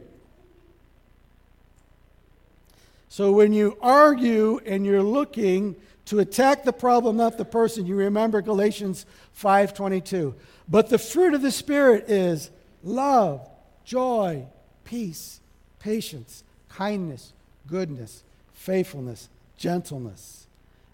So 3.09 3.33
when 3.33 3.53
you 3.53 3.77
argue 3.81 4.61
and 4.65 4.87
you're 4.87 5.03
looking 5.03 5.75
to 6.07 6.21
attack 6.21 6.65
the 6.65 6.73
problem, 6.73 7.17
not 7.17 7.39
the 7.39 7.45
person, 7.45 7.87
you 7.87 7.97
remember 7.97 8.41
Galatians 8.41 9.05
5:22. 9.41 10.35
But 10.69 10.89
the 10.89 10.99
fruit 10.99 11.35
of 11.35 11.43
the 11.43 11.51
spirit 11.51 12.09
is 12.09 12.51
love, 12.85 13.49
joy, 13.85 14.47
peace, 14.85 15.41
patience, 15.81 16.45
kindness, 16.69 17.33
goodness, 17.67 18.23
faithfulness, 18.61 19.31
gentleness, 19.57 20.47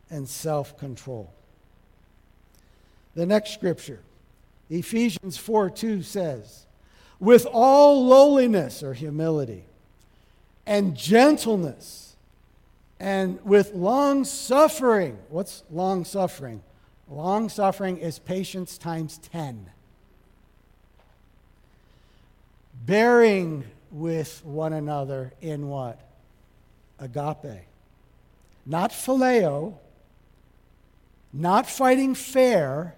and 0.09 0.29
self-control. 0.29 1.29
The 3.16 3.26
next 3.26 3.55
scripture, 3.55 3.98
Ephesians 4.70 5.37
4 5.37 5.70
2 5.70 6.02
says, 6.02 6.64
with 7.18 7.44
all 7.44 8.07
lowliness 8.07 8.85
or 8.85 8.94
humility 8.94 9.64
and 10.64 10.96
gentleness 10.96 12.14
and 13.00 13.44
with 13.44 13.74
long 13.74 14.24
suffering. 14.24 15.18
What's 15.29 15.64
long 15.68 16.05
suffering? 16.05 16.62
Long 17.11 17.48
suffering 17.48 17.98
is 17.98 18.20
patience 18.20 18.79
times 18.79 19.18
10. 19.33 19.70
Bearing 22.85 23.64
with 23.90 24.44
one 24.44 24.72
another 24.72 25.33
in 25.40 25.68
what? 25.68 25.98
Agape. 26.98 27.66
Not 28.64 28.90
phileo, 28.90 29.74
not 31.32 31.68
fighting 31.68 32.14
fair, 32.14 32.94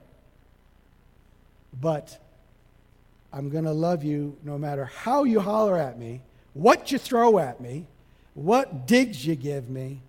but 1.80 2.18
I'm 3.32 3.50
going 3.50 3.64
to 3.64 3.72
love 3.72 4.04
you 4.04 4.36
no 4.42 4.56
matter 4.58 4.86
how 4.86 5.24
you 5.24 5.40
holler 5.40 5.76
at 5.76 5.98
me, 5.98 6.22
what 6.54 6.90
you 6.90 6.98
throw 6.98 7.38
at 7.38 7.60
me, 7.60 7.86
what 8.34 8.86
digs 8.86 9.26
you 9.26 9.34
give 9.34 9.68
me, 9.68 10.00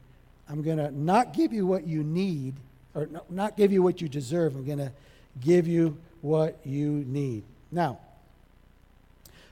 I'm 0.50 0.62
going 0.64 0.78
to 0.78 0.92
not 0.92 1.34
give 1.34 1.54
you 1.54 1.68
what 1.68 1.86
you 1.86 2.04
need, 2.04 2.56
or 2.96 3.08
not 3.30 3.56
give 3.56 3.72
you 3.72 3.84
what 3.84 4.02
you 4.02 4.10
deserve. 4.10 4.56
I'm 4.56 4.66
going 4.66 4.80
to 4.80 4.92
give 5.40 5.68
you 5.68 5.98
what 6.22 6.60
you 6.66 7.04
need. 7.08 7.44
Now, 7.72 8.00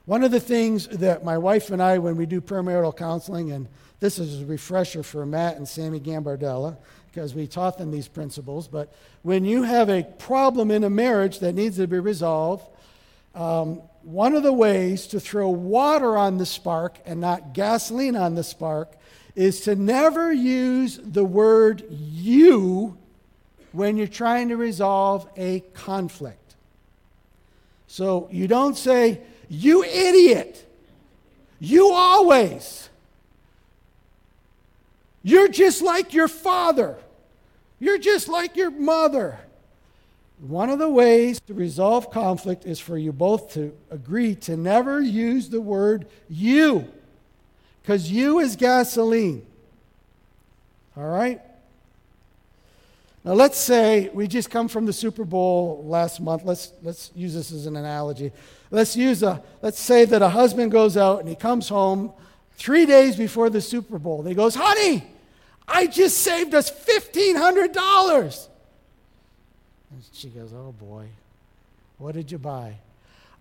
one 0.08 0.24
of 0.24 0.32
the 0.32 0.40
things 0.40 0.88
that 0.88 1.26
my 1.26 1.38
wife 1.38 1.70
and 1.70 1.84
I, 1.84 1.98
when 1.98 2.16
we 2.16 2.26
do 2.26 2.40
premarital 2.40 2.96
counseling, 2.96 3.52
and 3.52 3.68
this 4.00 4.20
is 4.20 4.42
a 4.42 4.46
refresher 4.46 5.04
for 5.04 5.26
Matt 5.26 5.58
and 5.58 5.68
Sammy 5.68 6.00
Gambardella, 6.00 6.78
because 7.12 7.36
we 7.36 7.46
taught 7.46 7.78
them 7.78 7.92
these 7.92 8.08
principles, 8.08 8.70
but 8.70 8.94
when 9.24 9.44
you 9.44 9.64
have 9.64 9.90
a 9.90 10.04
problem 10.04 10.72
in 10.72 10.86
a 10.86 10.90
marriage 10.90 11.40
that 11.40 11.52
needs 11.54 11.76
to 11.76 11.88
be 11.88 12.00
resolved, 12.00 12.66
um, 13.36 13.82
one 14.02 14.34
of 14.34 14.44
the 14.44 14.54
ways 14.54 15.08
to 15.08 15.20
throw 15.20 15.50
water 15.50 16.16
on 16.16 16.38
the 16.38 16.46
spark 16.46 17.00
and 17.06 17.20
not 17.20 17.54
gasoline 17.54 18.16
on 18.16 18.36
the 18.36 18.46
spark 18.46 18.96
is 19.36 19.60
to 19.62 19.76
never 19.76 20.32
use 20.32 21.02
the 21.04 21.26
word 21.26 21.84
you 21.90 22.98
when 23.74 23.98
you're 23.98 24.08
trying 24.08 24.48
to 24.48 24.56
resolve 24.56 25.28
a 25.36 25.60
conflict. 25.74 26.56
So 27.88 28.30
you 28.32 28.48
don't 28.48 28.78
say, 28.78 29.20
you 29.50 29.84
idiot, 29.84 30.66
you 31.60 31.92
always. 31.92 32.90
You're 35.24 35.50
just 35.50 35.82
like 35.82 36.14
your 36.14 36.28
father. 36.28 36.98
You're 37.80 37.98
just 37.98 38.28
like 38.28 38.56
your 38.56 38.72
mother. 38.72 39.40
One 40.40 40.70
of 40.70 40.80
the 40.80 40.90
ways 40.90 41.40
to 41.48 41.54
resolve 41.54 42.12
conflict 42.12 42.66
is 42.66 42.80
for 42.80 42.98
you 42.98 43.12
both 43.12 43.54
to 43.54 43.76
agree 43.90 44.36
to 44.36 44.56
never 44.56 45.02
use 45.02 45.50
the 45.50 45.60
word 45.60 46.08
you, 46.30 46.88
because 47.82 48.12
you 48.12 48.40
is 48.40 48.56
gasoline. 48.56 49.46
All 50.96 51.08
right? 51.08 51.42
Now, 53.28 53.34
let's 53.34 53.58
say 53.58 54.10
we 54.14 54.26
just 54.26 54.50
come 54.50 54.70
from 54.70 54.86
the 54.86 54.94
Super 54.94 55.26
Bowl 55.26 55.84
last 55.86 56.22
month. 56.22 56.44
Let's, 56.46 56.72
let's 56.82 57.12
use 57.14 57.34
this 57.34 57.52
as 57.52 57.66
an 57.66 57.76
analogy. 57.76 58.32
Let's, 58.72 58.96
use 58.96 59.22
a, 59.22 59.44
let's 59.62 59.82
say 59.82 60.06
that 60.06 60.22
a 60.22 60.30
husband 60.30 60.72
goes 60.72 60.96
out 60.96 61.20
and 61.20 61.28
he 61.28 61.36
comes 61.36 61.68
home 61.68 62.14
three 62.54 62.86
days 62.86 63.18
before 63.18 63.50
the 63.50 63.60
Super 63.60 64.00
Bowl. 64.00 64.24
He 64.24 64.34
goes, 64.34 64.56
Honey, 64.56 65.12
I 65.68 65.88
just 65.88 66.20
saved 66.20 66.56
us 66.56 66.72
$1,500. 66.72 68.48
And 69.92 70.04
she 70.14 70.30
goes, 70.30 70.54
Oh 70.54 70.72
boy, 70.72 71.08
what 71.98 72.16
did 72.16 72.32
you 72.32 72.38
buy? 72.38 72.76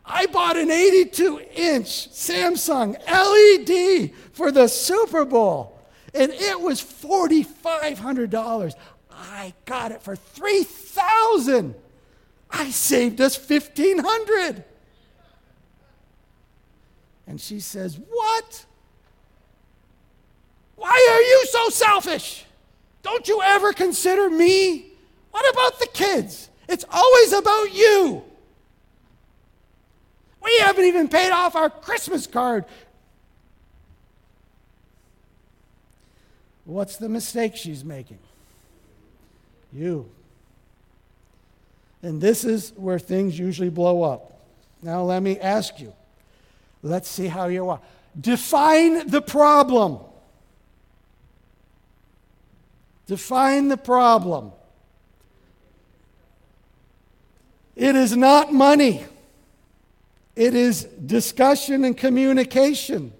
I 0.04 0.26
bought 0.26 0.56
an 0.56 0.72
82 0.72 1.42
inch 1.54 2.10
Samsung 2.10 2.96
LED 3.06 4.10
for 4.32 4.50
the 4.50 4.66
Super 4.66 5.24
Bowl, 5.24 5.78
and 6.12 6.32
it 6.32 6.60
was 6.60 6.82
$4,500. 6.82 8.74
I 9.16 9.54
got 9.64 9.92
it 9.92 10.02
for 10.02 10.14
3000 10.14 11.74
I 12.50 12.70
saved 12.70 13.20
us 13.20 13.36
1500 13.36 14.62
And 17.26 17.40
she 17.40 17.60
says, 17.60 17.98
What? 18.08 18.66
Why 20.76 21.08
are 21.12 21.22
you 21.22 21.46
so 21.46 21.68
selfish? 21.70 22.44
Don't 23.02 23.26
you 23.26 23.40
ever 23.42 23.72
consider 23.72 24.28
me? 24.28 24.92
What 25.30 25.50
about 25.52 25.80
the 25.80 25.86
kids? 25.86 26.50
It's 26.68 26.84
always 26.90 27.32
about 27.32 27.74
you. 27.74 28.22
We 30.42 30.58
haven't 30.58 30.84
even 30.84 31.08
paid 31.08 31.30
off 31.30 31.56
our 31.56 31.70
Christmas 31.70 32.26
card. 32.26 32.64
What's 36.64 36.96
the 36.96 37.08
mistake 37.08 37.56
she's 37.56 37.84
making? 37.84 38.18
You. 39.76 40.08
And 42.02 42.20
this 42.20 42.44
is 42.44 42.72
where 42.76 42.98
things 42.98 43.38
usually 43.38 43.68
blow 43.68 44.02
up. 44.02 44.40
Now, 44.82 45.02
let 45.02 45.22
me 45.22 45.38
ask 45.38 45.80
you. 45.80 45.92
Let's 46.82 47.08
see 47.08 47.26
how 47.26 47.48
you 47.48 47.68
are. 47.68 47.80
Define 48.18 49.08
the 49.08 49.20
problem. 49.20 49.98
Define 53.06 53.68
the 53.68 53.76
problem. 53.76 54.52
It 57.74 57.94
is 57.94 58.16
not 58.16 58.54
money, 58.54 59.04
it 60.34 60.54
is 60.54 60.84
discussion 60.84 61.84
and 61.84 61.96
communication. 61.96 63.12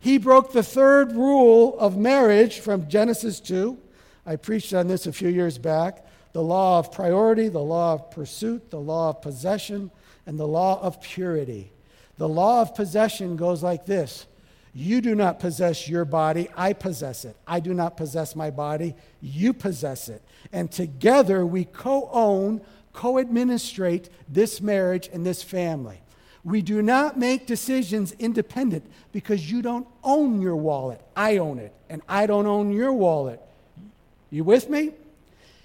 He 0.00 0.18
broke 0.18 0.52
the 0.52 0.62
third 0.62 1.12
rule 1.12 1.78
of 1.78 1.96
marriage 1.96 2.60
from 2.60 2.88
Genesis 2.88 3.40
2. 3.40 3.78
I 4.26 4.36
preached 4.36 4.74
on 4.74 4.88
this 4.88 5.06
a 5.06 5.12
few 5.12 5.28
years 5.28 5.56
back 5.56 6.04
the 6.32 6.42
law 6.42 6.78
of 6.78 6.92
priority, 6.92 7.48
the 7.48 7.62
law 7.62 7.94
of 7.94 8.10
pursuit, 8.10 8.70
the 8.70 8.80
law 8.80 9.08
of 9.08 9.22
possession, 9.22 9.90
and 10.26 10.38
the 10.38 10.46
law 10.46 10.78
of 10.82 11.00
purity. 11.00 11.72
The 12.18 12.28
law 12.28 12.60
of 12.60 12.74
possession 12.74 13.36
goes 13.36 13.62
like 13.62 13.86
this 13.86 14.26
You 14.74 15.00
do 15.00 15.14
not 15.14 15.40
possess 15.40 15.88
your 15.88 16.04
body, 16.04 16.48
I 16.56 16.74
possess 16.74 17.24
it. 17.24 17.36
I 17.46 17.60
do 17.60 17.72
not 17.72 17.96
possess 17.96 18.36
my 18.36 18.50
body, 18.50 18.94
you 19.22 19.54
possess 19.54 20.10
it. 20.10 20.22
And 20.52 20.70
together 20.70 21.46
we 21.46 21.64
co 21.64 22.10
own 22.12 22.60
co 22.92 23.18
administrate 23.18 24.10
this 24.28 24.60
marriage 24.60 25.08
and 25.12 25.24
this 25.24 25.42
family. 25.42 26.00
We 26.44 26.62
do 26.62 26.82
not 26.82 27.18
make 27.18 27.46
decisions 27.46 28.12
independent 28.18 28.84
because 29.10 29.50
you 29.50 29.62
don't 29.62 29.88
own 30.04 30.40
your 30.40 30.56
wallet. 30.56 31.00
I 31.16 31.38
own 31.38 31.58
it, 31.58 31.72
and 31.88 32.02
I 32.08 32.26
don't 32.26 32.46
own 32.46 32.72
your 32.72 32.92
wallet. 32.92 33.40
You 34.30 34.44
with 34.44 34.68
me? 34.68 34.92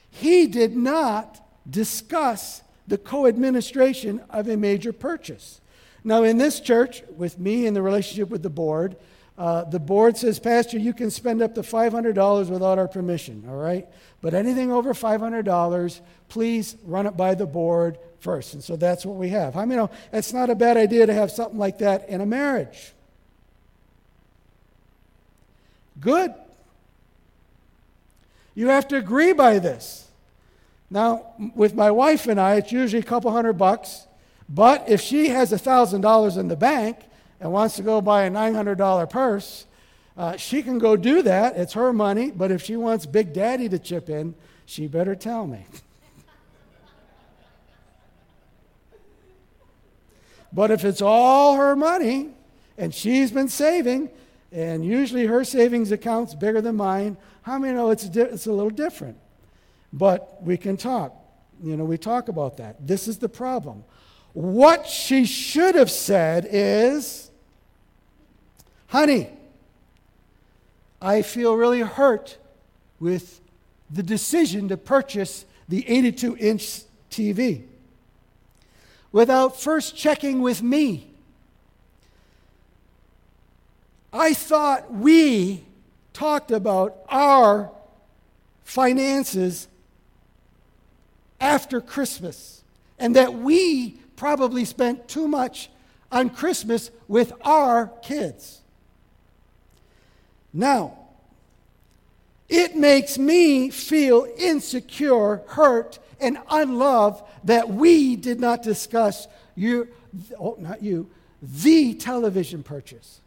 He 0.09 0.47
did 0.47 0.75
not 0.75 1.39
discuss 1.69 2.61
the 2.87 2.97
co 2.97 3.27
administration 3.27 4.21
of 4.29 4.47
a 4.47 4.57
major 4.57 4.93
purchase. 4.93 5.61
Now, 6.03 6.23
in 6.23 6.37
this 6.37 6.59
church, 6.59 7.03
with 7.15 7.39
me 7.39 7.67
in 7.67 7.73
the 7.73 7.81
relationship 7.81 8.29
with 8.29 8.43
the 8.43 8.49
board, 8.49 8.95
uh, 9.37 9.63
the 9.63 9.79
board 9.79 10.17
says, 10.17 10.39
Pastor, 10.39 10.77
you 10.77 10.93
can 10.93 11.09
spend 11.09 11.41
up 11.41 11.55
to 11.55 11.61
$500 11.61 12.49
without 12.49 12.77
our 12.77 12.87
permission, 12.87 13.43
all 13.47 13.55
right? 13.55 13.87
But 14.21 14.33
anything 14.33 14.71
over 14.71 14.93
$500, 14.93 16.01
please 16.29 16.75
run 16.85 17.07
it 17.07 17.15
by 17.17 17.35
the 17.35 17.45
board 17.45 17.97
first. 18.19 18.53
And 18.53 18.63
so 18.63 18.75
that's 18.75 19.05
what 19.05 19.15
we 19.15 19.29
have. 19.29 19.57
I 19.57 19.65
mean, 19.65 19.87
it's 20.11 20.33
not 20.33 20.49
a 20.49 20.55
bad 20.55 20.77
idea 20.77 21.05
to 21.05 21.13
have 21.13 21.31
something 21.31 21.57
like 21.57 21.79
that 21.79 22.07
in 22.09 22.21
a 22.21 22.25
marriage. 22.25 22.93
Good. 25.99 26.33
You 28.53 28.67
have 28.67 28.87
to 28.89 28.97
agree 28.97 29.33
by 29.33 29.59
this. 29.59 30.07
Now, 30.89 31.33
with 31.55 31.73
my 31.73 31.89
wife 31.89 32.27
and 32.27 32.39
I, 32.39 32.55
it's 32.55 32.71
usually 32.71 32.99
a 32.99 33.05
couple 33.05 33.31
hundred 33.31 33.53
bucks. 33.53 34.07
But 34.49 34.89
if 34.89 34.99
she 34.99 35.29
has 35.29 35.51
$1,000 35.51 36.37
in 36.37 36.47
the 36.49 36.57
bank 36.57 36.97
and 37.39 37.53
wants 37.53 37.77
to 37.77 37.83
go 37.83 38.01
buy 38.01 38.23
a 38.23 38.29
$900 38.29 39.09
purse, 39.09 39.65
uh, 40.17 40.35
she 40.35 40.61
can 40.61 40.77
go 40.77 40.97
do 40.97 41.21
that. 41.21 41.55
It's 41.55 41.71
her 41.73 41.93
money. 41.93 42.31
But 42.31 42.51
if 42.51 42.61
she 42.61 42.75
wants 42.75 43.05
Big 43.05 43.31
Daddy 43.31 43.69
to 43.69 43.79
chip 43.79 44.09
in, 44.09 44.35
she 44.65 44.87
better 44.87 45.15
tell 45.15 45.47
me. 45.47 45.65
but 50.51 50.71
if 50.71 50.83
it's 50.83 51.01
all 51.01 51.55
her 51.55 51.77
money 51.77 52.31
and 52.77 52.93
she's 52.93 53.31
been 53.31 53.47
saving, 53.47 54.09
And 54.51 54.83
usually 54.85 55.25
her 55.25 55.43
savings 55.43 55.91
account's 55.91 56.35
bigger 56.35 56.61
than 56.61 56.75
mine. 56.75 57.17
How 57.43 57.57
many 57.57 57.73
know 57.73 57.89
it's, 57.89 58.09
di- 58.09 58.21
it's 58.21 58.47
a 58.47 58.51
little 58.51 58.69
different? 58.69 59.17
But 59.93 60.43
we 60.43 60.57
can 60.57 60.77
talk. 60.77 61.15
You 61.63 61.77
know, 61.77 61.85
we 61.85 61.97
talk 61.97 62.27
about 62.27 62.57
that. 62.57 62.85
This 62.85 63.07
is 63.07 63.17
the 63.19 63.29
problem. 63.29 63.83
What 64.33 64.87
she 64.87 65.25
should 65.25 65.75
have 65.75 65.91
said 65.91 66.47
is, 66.49 67.29
honey, 68.87 69.29
I 71.01 71.21
feel 71.21 71.55
really 71.55 71.81
hurt 71.81 72.37
with 72.99 73.41
the 73.89 74.03
decision 74.03 74.69
to 74.69 74.77
purchase 74.77 75.45
the 75.67 75.87
82 75.87 76.37
inch 76.37 76.81
TV 77.09 77.63
without 79.11 79.59
first 79.59 79.95
checking 79.95 80.41
with 80.41 80.61
me. 80.61 81.10
I 84.13 84.33
thought 84.33 84.93
we 84.93 85.63
talked 86.13 86.51
about 86.51 86.97
our 87.09 87.71
finances 88.63 89.67
after 91.39 91.81
Christmas 91.81 92.63
and 92.99 93.15
that 93.15 93.33
we 93.33 93.91
probably 94.15 94.65
spent 94.65 95.07
too 95.07 95.27
much 95.27 95.69
on 96.11 96.29
Christmas 96.29 96.91
with 97.07 97.33
our 97.41 97.87
kids. 98.03 98.61
Now, 100.53 100.97
it 102.49 102.75
makes 102.75 103.17
me 103.17 103.69
feel 103.69 104.27
insecure, 104.37 105.41
hurt, 105.47 105.99
and 106.19 106.37
unloved 106.49 107.23
that 107.45 107.69
we 107.69 108.17
did 108.17 108.39
not 108.41 108.61
discuss 108.61 109.27
you, 109.55 109.87
oh, 110.37 110.57
not 110.59 110.83
you, 110.83 111.09
the 111.41 111.93
television 111.93 112.61
purchase. 112.61 113.21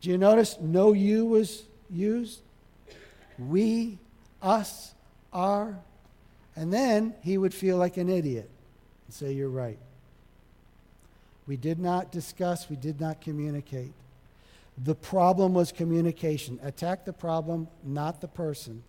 Do 0.00 0.10
you 0.10 0.18
notice 0.18 0.56
no 0.60 0.92
you 0.92 1.26
was 1.26 1.64
used? 1.90 2.40
We, 3.38 3.98
us, 4.42 4.94
are. 5.32 5.76
And 6.56 6.72
then 6.72 7.14
he 7.22 7.38
would 7.38 7.54
feel 7.54 7.76
like 7.76 7.96
an 7.96 8.08
idiot 8.08 8.48
and 9.06 9.14
say, 9.14 9.32
You're 9.32 9.48
right. 9.48 9.78
We 11.46 11.56
did 11.56 11.78
not 11.78 12.12
discuss, 12.12 12.68
we 12.68 12.76
did 12.76 13.00
not 13.00 13.20
communicate. 13.20 13.92
The 14.84 14.94
problem 14.94 15.54
was 15.54 15.72
communication. 15.72 16.60
Attack 16.62 17.04
the 17.04 17.12
problem, 17.12 17.68
not 17.82 18.20
the 18.20 18.28
person. 18.28 18.82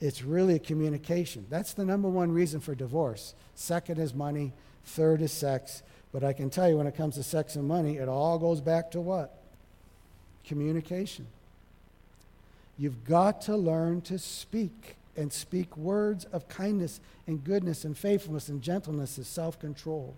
It's 0.00 0.22
really 0.22 0.56
a 0.56 0.58
communication. 0.58 1.46
That's 1.48 1.72
the 1.72 1.84
number 1.84 2.08
one 2.08 2.32
reason 2.32 2.60
for 2.60 2.74
divorce. 2.74 3.34
Second 3.54 3.98
is 3.98 4.12
money, 4.12 4.52
third 4.84 5.22
is 5.22 5.32
sex. 5.32 5.82
But 6.12 6.24
I 6.24 6.32
can 6.32 6.50
tell 6.50 6.68
you, 6.68 6.78
when 6.78 6.86
it 6.86 6.96
comes 6.96 7.14
to 7.16 7.22
sex 7.22 7.56
and 7.56 7.68
money, 7.68 7.96
it 7.96 8.08
all 8.08 8.38
goes 8.38 8.60
back 8.60 8.90
to 8.92 9.00
what? 9.00 9.38
Communication. 10.46 11.26
You've 12.78 13.04
got 13.04 13.40
to 13.42 13.56
learn 13.56 14.00
to 14.02 14.18
speak 14.18 14.96
and 15.16 15.32
speak 15.32 15.76
words 15.76 16.24
of 16.26 16.48
kindness 16.48 17.00
and 17.26 17.42
goodness 17.42 17.84
and 17.84 17.96
faithfulness 17.96 18.48
and 18.48 18.62
gentleness 18.62 19.16
and 19.16 19.26
self 19.26 19.58
control. 19.58 20.14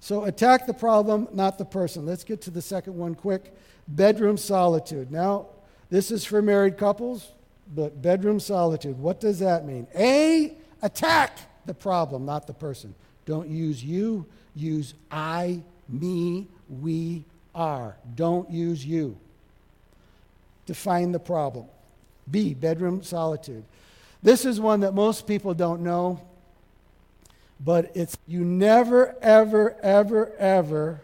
So 0.00 0.24
attack 0.24 0.66
the 0.66 0.74
problem, 0.74 1.28
not 1.32 1.58
the 1.58 1.64
person. 1.64 2.04
Let's 2.04 2.24
get 2.24 2.40
to 2.42 2.50
the 2.50 2.62
second 2.62 2.96
one 2.96 3.14
quick 3.14 3.54
bedroom 3.86 4.36
solitude. 4.36 5.12
Now, 5.12 5.46
this 5.90 6.10
is 6.10 6.24
for 6.24 6.42
married 6.42 6.76
couples, 6.76 7.30
but 7.74 8.02
bedroom 8.02 8.40
solitude, 8.40 8.98
what 8.98 9.20
does 9.20 9.38
that 9.38 9.64
mean? 9.66 9.86
A, 9.94 10.56
attack 10.80 11.38
the 11.66 11.74
problem, 11.74 12.24
not 12.24 12.46
the 12.46 12.54
person. 12.54 12.94
Don't 13.26 13.48
use 13.48 13.84
you, 13.84 14.26
use 14.54 14.94
I, 15.10 15.62
me, 15.88 16.48
we, 16.68 17.24
are. 17.54 17.96
Don't 18.14 18.50
use 18.50 18.84
you. 18.84 19.16
Define 20.72 21.12
the 21.12 21.20
problem. 21.20 21.66
B, 22.30 22.54
bedroom 22.54 23.02
solitude. 23.02 23.64
This 24.22 24.44
is 24.44 24.60
one 24.60 24.80
that 24.80 24.94
most 24.94 25.26
people 25.26 25.54
don't 25.54 25.82
know 25.82 26.20
but 27.64 27.92
it's 27.94 28.16
you 28.26 28.44
never, 28.44 29.14
ever, 29.22 29.76
ever, 29.82 30.32
ever 30.38 31.00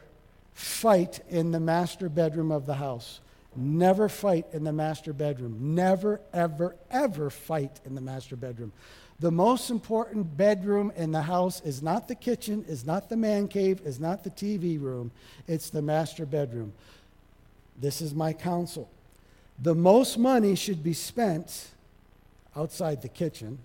fight 0.54 1.20
in 1.28 1.52
the 1.52 1.60
master 1.60 2.08
bedroom 2.08 2.50
of 2.50 2.66
the 2.66 2.74
house. 2.74 3.20
Never 3.54 4.08
fight 4.08 4.46
in 4.52 4.64
the 4.64 4.72
master 4.72 5.12
bedroom. 5.12 5.74
Never, 5.74 6.20
ever, 6.32 6.76
ever 6.90 7.30
fight 7.30 7.80
in 7.84 7.94
the 7.94 8.00
master 8.00 8.36
bedroom. 8.36 8.72
The 9.20 9.30
most 9.30 9.70
important 9.70 10.36
bedroom 10.36 10.92
in 10.96 11.12
the 11.12 11.22
house 11.22 11.60
is 11.62 11.82
not 11.82 12.06
the 12.06 12.14
kitchen, 12.14 12.64
is 12.68 12.84
not 12.84 13.08
the 13.08 13.16
man 13.16 13.48
cave, 13.48 13.80
is 13.84 13.98
not 13.98 14.22
the 14.22 14.30
TV 14.30 14.80
room. 14.80 15.10
It's 15.46 15.70
the 15.70 15.82
master 15.82 16.26
bedroom. 16.26 16.72
This 17.80 18.00
is 18.00 18.14
my 18.14 18.32
counsel. 18.32 18.88
The 19.60 19.74
most 19.74 20.18
money 20.18 20.54
should 20.54 20.82
be 20.82 20.92
spent 20.92 21.68
outside 22.56 23.02
the 23.02 23.08
kitchen 23.08 23.58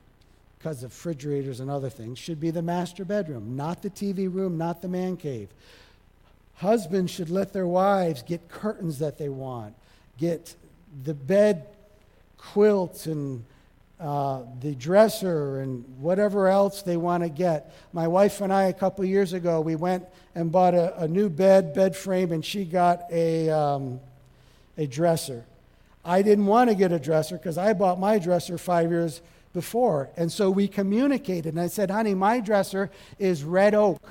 because 0.57 0.81
of 0.81 0.91
refrigerators 0.91 1.59
and 1.59 1.69
other 1.69 1.89
things, 1.89 2.17
should 2.17 2.39
be 2.39 2.49
the 2.49 2.61
master 2.61 3.03
bedroom, 3.03 3.57
not 3.57 3.81
the 3.81 3.89
TV 3.89 4.33
room, 4.33 4.57
not 4.57 4.81
the 4.81 4.87
man 4.87 5.17
cave. 5.17 5.49
Husbands 6.55 7.11
should 7.11 7.29
let 7.29 7.51
their 7.51 7.67
wives 7.67 8.23
get 8.23 8.47
curtains 8.47 8.99
that 8.99 9.17
they 9.17 9.27
want, 9.27 9.75
get 10.17 10.55
the 11.03 11.13
bed 11.13 11.67
quilts 12.37 13.07
and 13.07 13.43
uh, 13.99 14.43
the 14.61 14.73
dresser 14.75 15.59
and 15.59 15.83
whatever 15.99 16.47
else 16.47 16.81
they 16.81 16.95
want 16.95 17.23
to 17.23 17.29
get. 17.29 17.73
My 17.91 18.07
wife 18.07 18.39
and 18.39 18.53
I, 18.53 18.63
a 18.65 18.73
couple 18.73 19.03
years 19.03 19.33
ago, 19.33 19.59
we 19.59 19.75
went 19.75 20.05
and 20.33 20.49
bought 20.49 20.73
a, 20.73 20.97
a 21.01 21.07
new 21.07 21.29
bed, 21.29 21.73
bed 21.73 21.95
frame, 21.95 22.31
and 22.31 22.43
she 22.43 22.63
got 22.63 23.03
a, 23.11 23.49
um, 23.49 23.99
a 24.77 24.87
dresser. 24.87 25.43
I 26.05 26.21
didn't 26.21 26.47
want 26.47 26.69
to 26.69 26.75
get 26.75 26.91
a 26.91 26.99
dresser 26.99 27.37
because 27.37 27.57
I 27.57 27.73
bought 27.73 27.99
my 27.99 28.19
dresser 28.19 28.57
five 28.57 28.91
years 28.91 29.21
before. 29.53 30.09
And 30.17 30.31
so 30.31 30.49
we 30.49 30.67
communicated. 30.67 31.53
And 31.53 31.61
I 31.61 31.67
said, 31.67 31.89
honey, 31.89 32.13
my 32.13 32.39
dresser 32.39 32.91
is 33.19 33.43
red 33.43 33.73
oak. 33.73 34.01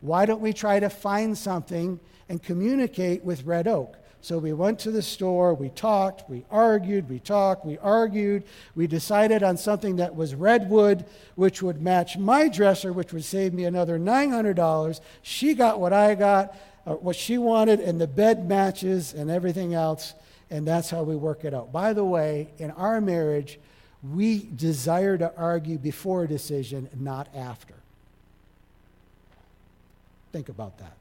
Why 0.00 0.24
don't 0.24 0.40
we 0.40 0.52
try 0.52 0.80
to 0.80 0.88
find 0.88 1.36
something 1.36 2.00
and 2.28 2.42
communicate 2.42 3.24
with 3.24 3.44
red 3.44 3.66
oak? 3.66 3.96
So 4.26 4.38
we 4.38 4.52
went 4.52 4.80
to 4.80 4.90
the 4.90 5.02
store, 5.02 5.54
we 5.54 5.68
talked, 5.68 6.28
we 6.28 6.44
argued, 6.50 7.08
we 7.08 7.20
talked, 7.20 7.64
we 7.64 7.78
argued. 7.78 8.42
We 8.74 8.88
decided 8.88 9.44
on 9.44 9.56
something 9.56 9.96
that 9.96 10.16
was 10.16 10.34
redwood, 10.34 11.04
which 11.36 11.62
would 11.62 11.80
match 11.80 12.18
my 12.18 12.48
dresser, 12.48 12.92
which 12.92 13.12
would 13.12 13.24
save 13.24 13.54
me 13.54 13.66
another 13.66 14.00
$900. 14.00 15.00
She 15.22 15.54
got 15.54 15.78
what 15.78 15.92
I 15.92 16.16
got, 16.16 16.56
uh, 16.86 16.94
what 16.94 17.14
she 17.14 17.38
wanted, 17.38 17.78
and 17.78 18.00
the 18.00 18.08
bed 18.08 18.48
matches 18.48 19.14
and 19.14 19.30
everything 19.30 19.74
else. 19.74 20.14
And 20.50 20.66
that's 20.66 20.90
how 20.90 21.02
we 21.02 21.16
work 21.16 21.44
it 21.44 21.52
out. 21.52 21.72
By 21.72 21.92
the 21.92 22.04
way, 22.04 22.48
in 22.58 22.70
our 22.72 23.00
marriage, 23.00 23.58
we 24.02 24.48
desire 24.54 25.18
to 25.18 25.32
argue 25.36 25.78
before 25.78 26.24
a 26.24 26.28
decision, 26.28 26.88
not 26.98 27.28
after. 27.34 27.74
Think 30.32 30.48
about 30.48 30.78
that. 30.78 30.96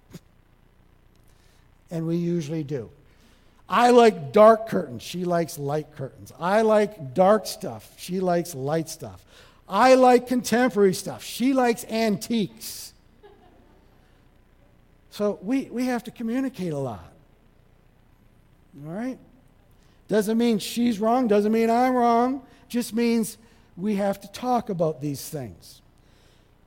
And 1.91 2.07
we 2.07 2.15
usually 2.15 2.63
do. 2.63 2.89
I 3.67 3.91
like 3.91 4.31
dark 4.31 4.67
curtains. 4.67 5.03
She 5.03 5.25
likes 5.25 5.57
light 5.57 5.95
curtains. 5.95 6.31
I 6.39 6.61
like 6.61 7.13
dark 7.13 7.45
stuff. 7.45 7.91
She 7.97 8.19
likes 8.19 8.55
light 8.55 8.89
stuff. 8.89 9.23
I 9.67 9.95
like 9.95 10.27
contemporary 10.27 10.93
stuff. 10.93 11.23
She 11.23 11.53
likes 11.53 11.83
antiques. 11.85 12.93
So 15.09 15.39
we, 15.41 15.65
we 15.65 15.85
have 15.85 16.03
to 16.03 16.11
communicate 16.11 16.73
a 16.73 16.77
lot. 16.77 17.11
All 18.85 18.91
right? 18.91 19.17
Doesn't 20.07 20.37
mean 20.37 20.59
she's 20.59 20.99
wrong, 20.99 21.27
doesn't 21.27 21.51
mean 21.51 21.69
I'm 21.69 21.93
wrong 21.93 22.41
just 22.75 22.93
means 22.93 23.37
we 23.77 23.95
have 23.95 24.19
to 24.21 24.27
talk 24.31 24.69
about 24.69 25.01
these 25.01 25.27
things. 25.29 25.81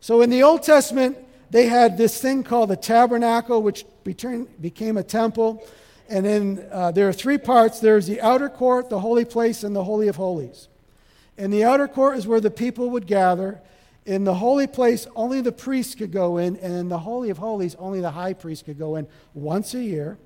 So 0.01 0.23
in 0.23 0.31
the 0.31 0.43
Old 0.43 0.63
Testament, 0.63 1.19
they 1.51 1.67
had 1.67 1.97
this 1.97 2.21
thing 2.21 2.43
called 2.43 2.71
the 2.71 2.77
tabernacle, 2.77 3.63
which 3.63 3.85
became 4.05 4.97
a 4.97 5.03
temple. 5.03 5.67
And 6.09 6.25
then 6.25 6.67
uh, 6.71 6.93
there 6.93 7.09
are 7.09 7.13
three 7.13 7.39
parts 7.39 7.81
there's 7.81 8.07
the 8.07 8.21
outer 8.21 8.49
court, 8.49 8.91
the 8.91 9.01
holy 9.01 9.25
place, 9.25 9.65
and 9.65 9.75
the 9.75 9.85
Holy 9.85 10.09
of 10.09 10.17
Holies. 10.17 10.69
And 11.37 11.53
the 11.53 11.65
outer 11.65 11.89
court 11.89 12.19
is 12.19 12.27
where 12.27 12.41
the 12.41 12.51
people 12.51 12.91
would 12.91 13.07
gather. 13.07 13.61
In 14.07 14.25
the 14.25 14.35
holy 14.35 14.67
place, 14.67 15.07
only 15.15 15.41
the 15.41 15.53
priests 15.53 15.95
could 15.95 16.13
go 16.13 16.39
in. 16.39 16.57
And 16.57 16.75
in 16.75 16.89
the 16.89 16.99
Holy 17.01 17.31
of 17.31 17.39
Holies, 17.39 17.75
only 17.79 18.01
the 18.01 18.13
high 18.13 18.33
priest 18.33 18.65
could 18.65 18.79
go 18.79 18.97
in 18.97 19.07
once 19.35 19.75
a 19.75 19.83
year. 19.83 20.19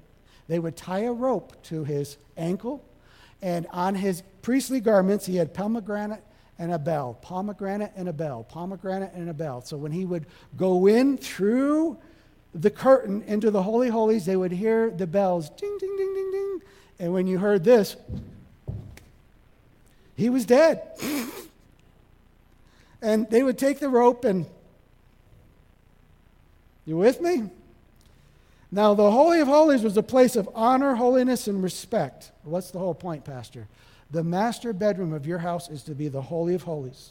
They 0.48 0.59
would 0.59 0.77
tie 0.77 1.01
a 1.01 1.12
rope 1.12 1.61
to 1.64 1.85
his 1.85 2.16
ankle 2.37 2.85
and 3.42 3.66
on 3.72 3.96
his 3.96 4.22
priestly 4.40 4.81
garments, 4.81 5.26
he 5.26 5.37
had 5.37 5.52
pomegranate 5.52 6.22
and 6.59 6.72
a 6.72 6.78
bell, 6.78 7.18
pomegranate 7.20 7.92
and 7.96 8.09
a 8.09 8.12
bell, 8.12 8.44
pomegranate 8.44 9.12
and 9.14 9.28
a 9.28 9.35
bell. 9.35 9.62
So 9.62 9.76
when 9.76 9.90
he 9.90 10.05
would 10.05 10.26
go 10.57 10.87
in 10.87 11.18
through 11.18 11.98
the 12.55 12.70
curtain 12.70 13.22
into 13.26 13.50
the 13.50 13.62
Holy 13.62 13.88
Holies, 13.88 14.26
they 14.26 14.37
would 14.37 14.52
hear 14.52 14.90
the 14.90 15.07
bells 15.07 15.50
ding, 15.50 15.76
ding, 15.81 15.96
ding, 15.96 16.14
ding, 16.14 16.31
ding. 16.31 16.61
And 17.00 17.12
when 17.12 17.26
you 17.26 17.38
heard 17.38 17.64
this, 17.64 17.96
he 20.14 20.31
was 20.31 20.46
dead. 20.46 20.83
and 23.02 23.28
they 23.28 23.42
would 23.42 23.59
take 23.59 23.81
the 23.81 23.88
rope 23.88 24.24
and, 24.24 24.46
you 26.85 26.96
with 26.96 27.20
me? 27.20 27.50
Now, 28.75 28.95
the 28.95 29.11
Holy 29.11 29.41
of 29.41 29.49
Holies 29.49 29.83
was 29.83 29.99
a 29.99 30.03
place 30.03 30.35
of 30.35 30.49
honor, 30.55 30.95
holiness, 30.95 31.47
and 31.47 31.63
respect. 31.63 32.33
What's 32.43 32.71
the 32.71 32.79
whole 32.79 32.95
point, 32.95 33.23
Pastor? 33.23 33.69
The 34.11 34.25
master 34.25 34.73
bedroom 34.73 35.13
of 35.13 35.27
your 35.27 35.39
house 35.39 35.69
is 35.69 35.83
to 35.85 35.95
be 35.95 36.09
the 36.09 36.23
Holy 36.23 36.55
of 36.55 36.63
Holies. 36.63 37.11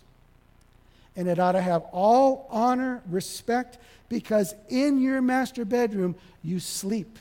And 1.16 1.28
it 1.28 1.38
ought 1.38 1.52
to 1.52 1.62
have 1.62 1.84
all 1.92 2.48
honor, 2.50 3.04
respect, 3.08 3.78
because 4.10 4.56
in 4.70 5.00
your 5.00 5.22
master 5.22 5.64
bedroom, 5.64 6.16
you 6.44 6.60
sleep, 6.60 7.20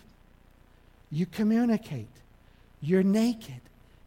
you 1.10 1.26
communicate, 1.26 2.08
you're 2.80 3.02
naked, 3.02 3.60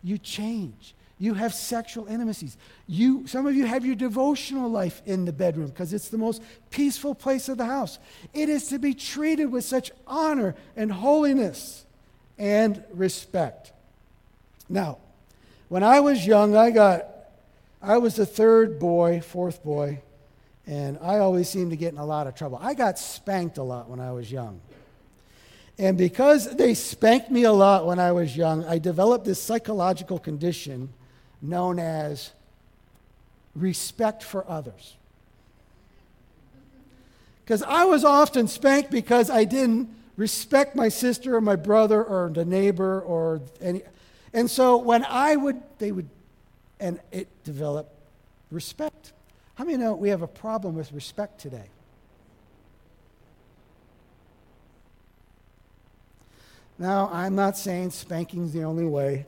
you 0.03 0.17
change, 0.17 0.95
you 1.19 1.35
have 1.35 1.53
sexual 1.53 2.07
intimacies. 2.07 2.57
You, 2.87 3.27
some 3.27 3.45
of 3.45 3.55
you 3.55 3.65
have 3.65 3.85
your 3.85 3.95
devotional 3.95 4.69
life 4.69 5.01
in 5.05 5.25
the 5.25 5.33
bedroom 5.33 5.67
because 5.67 5.93
it's 5.93 6.09
the 6.09 6.17
most 6.17 6.41
peaceful 6.69 7.15
place 7.15 7.49
of 7.49 7.57
the 7.57 7.65
house. 7.65 7.99
It 8.33 8.49
is 8.49 8.67
to 8.69 8.79
be 8.79 8.93
treated 8.93 9.45
with 9.45 9.63
such 9.63 9.91
honor 10.07 10.55
and 10.75 10.91
holiness 10.91 11.85
and 12.37 12.83
respect. 12.91 13.71
Now, 14.67 14.97
when 15.69 15.83
I 15.83 15.99
was 15.99 16.25
young, 16.25 16.55
I 16.55 16.71
got, 16.71 17.05
I 17.81 17.97
was 17.99 18.15
the 18.15 18.25
third 18.25 18.79
boy, 18.79 19.21
fourth 19.21 19.63
boy, 19.63 20.01
and 20.65 20.97
I 21.01 21.19
always 21.19 21.47
seemed 21.47 21.71
to 21.71 21.77
get 21.77 21.93
in 21.93 21.99
a 21.99 22.05
lot 22.05 22.27
of 22.27 22.35
trouble. 22.35 22.59
I 22.61 22.73
got 22.73 22.97
spanked 22.97 23.57
a 23.57 23.63
lot 23.63 23.89
when 23.89 23.99
I 23.99 24.11
was 24.11 24.31
young. 24.31 24.61
And 25.77 25.97
because 25.97 26.55
they 26.55 26.73
spanked 26.73 27.31
me 27.31 27.43
a 27.43 27.51
lot 27.51 27.85
when 27.85 27.99
I 27.99 28.11
was 28.11 28.35
young, 28.37 28.63
I 28.65 28.77
developed 28.77 29.25
this 29.25 29.41
psychological 29.41 30.19
condition 30.19 30.89
known 31.43 31.77
as 31.77 32.31
respect 33.55 34.23
for 34.23 34.49
others. 34.49 34.95
Because 37.43 37.61
I 37.61 37.83
was 37.83 38.05
often 38.05 38.47
spanked 38.47 38.89
because 38.89 39.29
I 39.29 39.43
didn't 39.43 39.89
respect 40.15 40.75
my 40.75 40.89
sister 40.89 41.35
or 41.35 41.41
my 41.41 41.57
brother 41.57 42.01
or 42.03 42.29
the 42.33 42.45
neighbor 42.45 43.01
or 43.01 43.41
any. 43.61 43.81
And 44.33 44.49
so 44.49 44.77
when 44.77 45.03
I 45.05 45.35
would, 45.35 45.61
they 45.77 45.91
would, 45.91 46.07
and 46.79 46.99
it 47.11 47.27
developed 47.43 47.91
respect. 48.49 49.11
How 49.55 49.65
many 49.65 49.77
know 49.77 49.93
we 49.93 50.09
have 50.09 50.21
a 50.21 50.27
problem 50.27 50.75
with 50.75 50.91
respect 50.93 51.41
today? 51.41 51.65
Now, 56.79 57.09
I'm 57.13 57.35
not 57.35 57.57
saying 57.57 57.91
spanking's 57.91 58.53
the 58.53 58.63
only 58.63 58.85
way. 58.85 59.25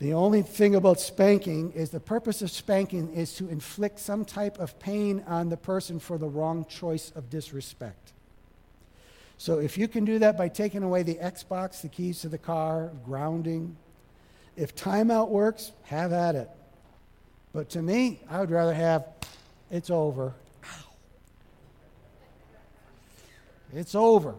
The 0.00 0.14
only 0.14 0.40
thing 0.40 0.74
about 0.74 0.98
spanking 0.98 1.72
is 1.72 1.90
the 1.90 2.00
purpose 2.00 2.40
of 2.40 2.50
spanking 2.50 3.12
is 3.12 3.34
to 3.34 3.50
inflict 3.50 3.98
some 3.98 4.24
type 4.24 4.58
of 4.58 4.78
pain 4.80 5.22
on 5.26 5.50
the 5.50 5.58
person 5.58 6.00
for 6.00 6.16
the 6.16 6.26
wrong 6.28 6.64
choice 6.64 7.12
of 7.14 7.28
disrespect. 7.28 8.14
So 9.36 9.58
if 9.58 9.76
you 9.76 9.88
can 9.88 10.06
do 10.06 10.18
that 10.20 10.38
by 10.38 10.48
taking 10.48 10.82
away 10.82 11.02
the 11.02 11.16
Xbox, 11.16 11.82
the 11.82 11.88
keys 11.88 12.22
to 12.22 12.30
the 12.30 12.38
car, 12.38 12.90
grounding, 13.04 13.76
if 14.56 14.74
timeout 14.74 15.28
works, 15.28 15.70
have 15.84 16.14
at 16.14 16.34
it. 16.34 16.48
But 17.52 17.68
to 17.70 17.82
me, 17.82 18.20
I 18.30 18.40
would 18.40 18.50
rather 18.50 18.74
have 18.74 19.06
it's 19.70 19.90
over. 19.90 20.32
Ow. 20.64 20.68
It's 23.74 23.94
over. 23.94 24.34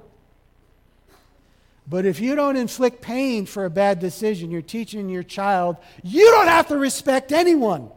But 1.88 2.06
if 2.06 2.20
you 2.20 2.36
don't 2.36 2.56
inflict 2.56 3.02
pain 3.02 3.46
for 3.46 3.66
a 3.66 3.70
bad 3.70 4.00
decision, 4.00 4.52
you're 4.52 4.62
teaching 4.62 5.10
your 5.10 5.24
child, 5.24 5.78
you 6.04 6.26
don't 6.32 6.48
have 6.48 6.68
to 6.68 6.78
respect 6.78 7.32
anyone. 7.32 7.90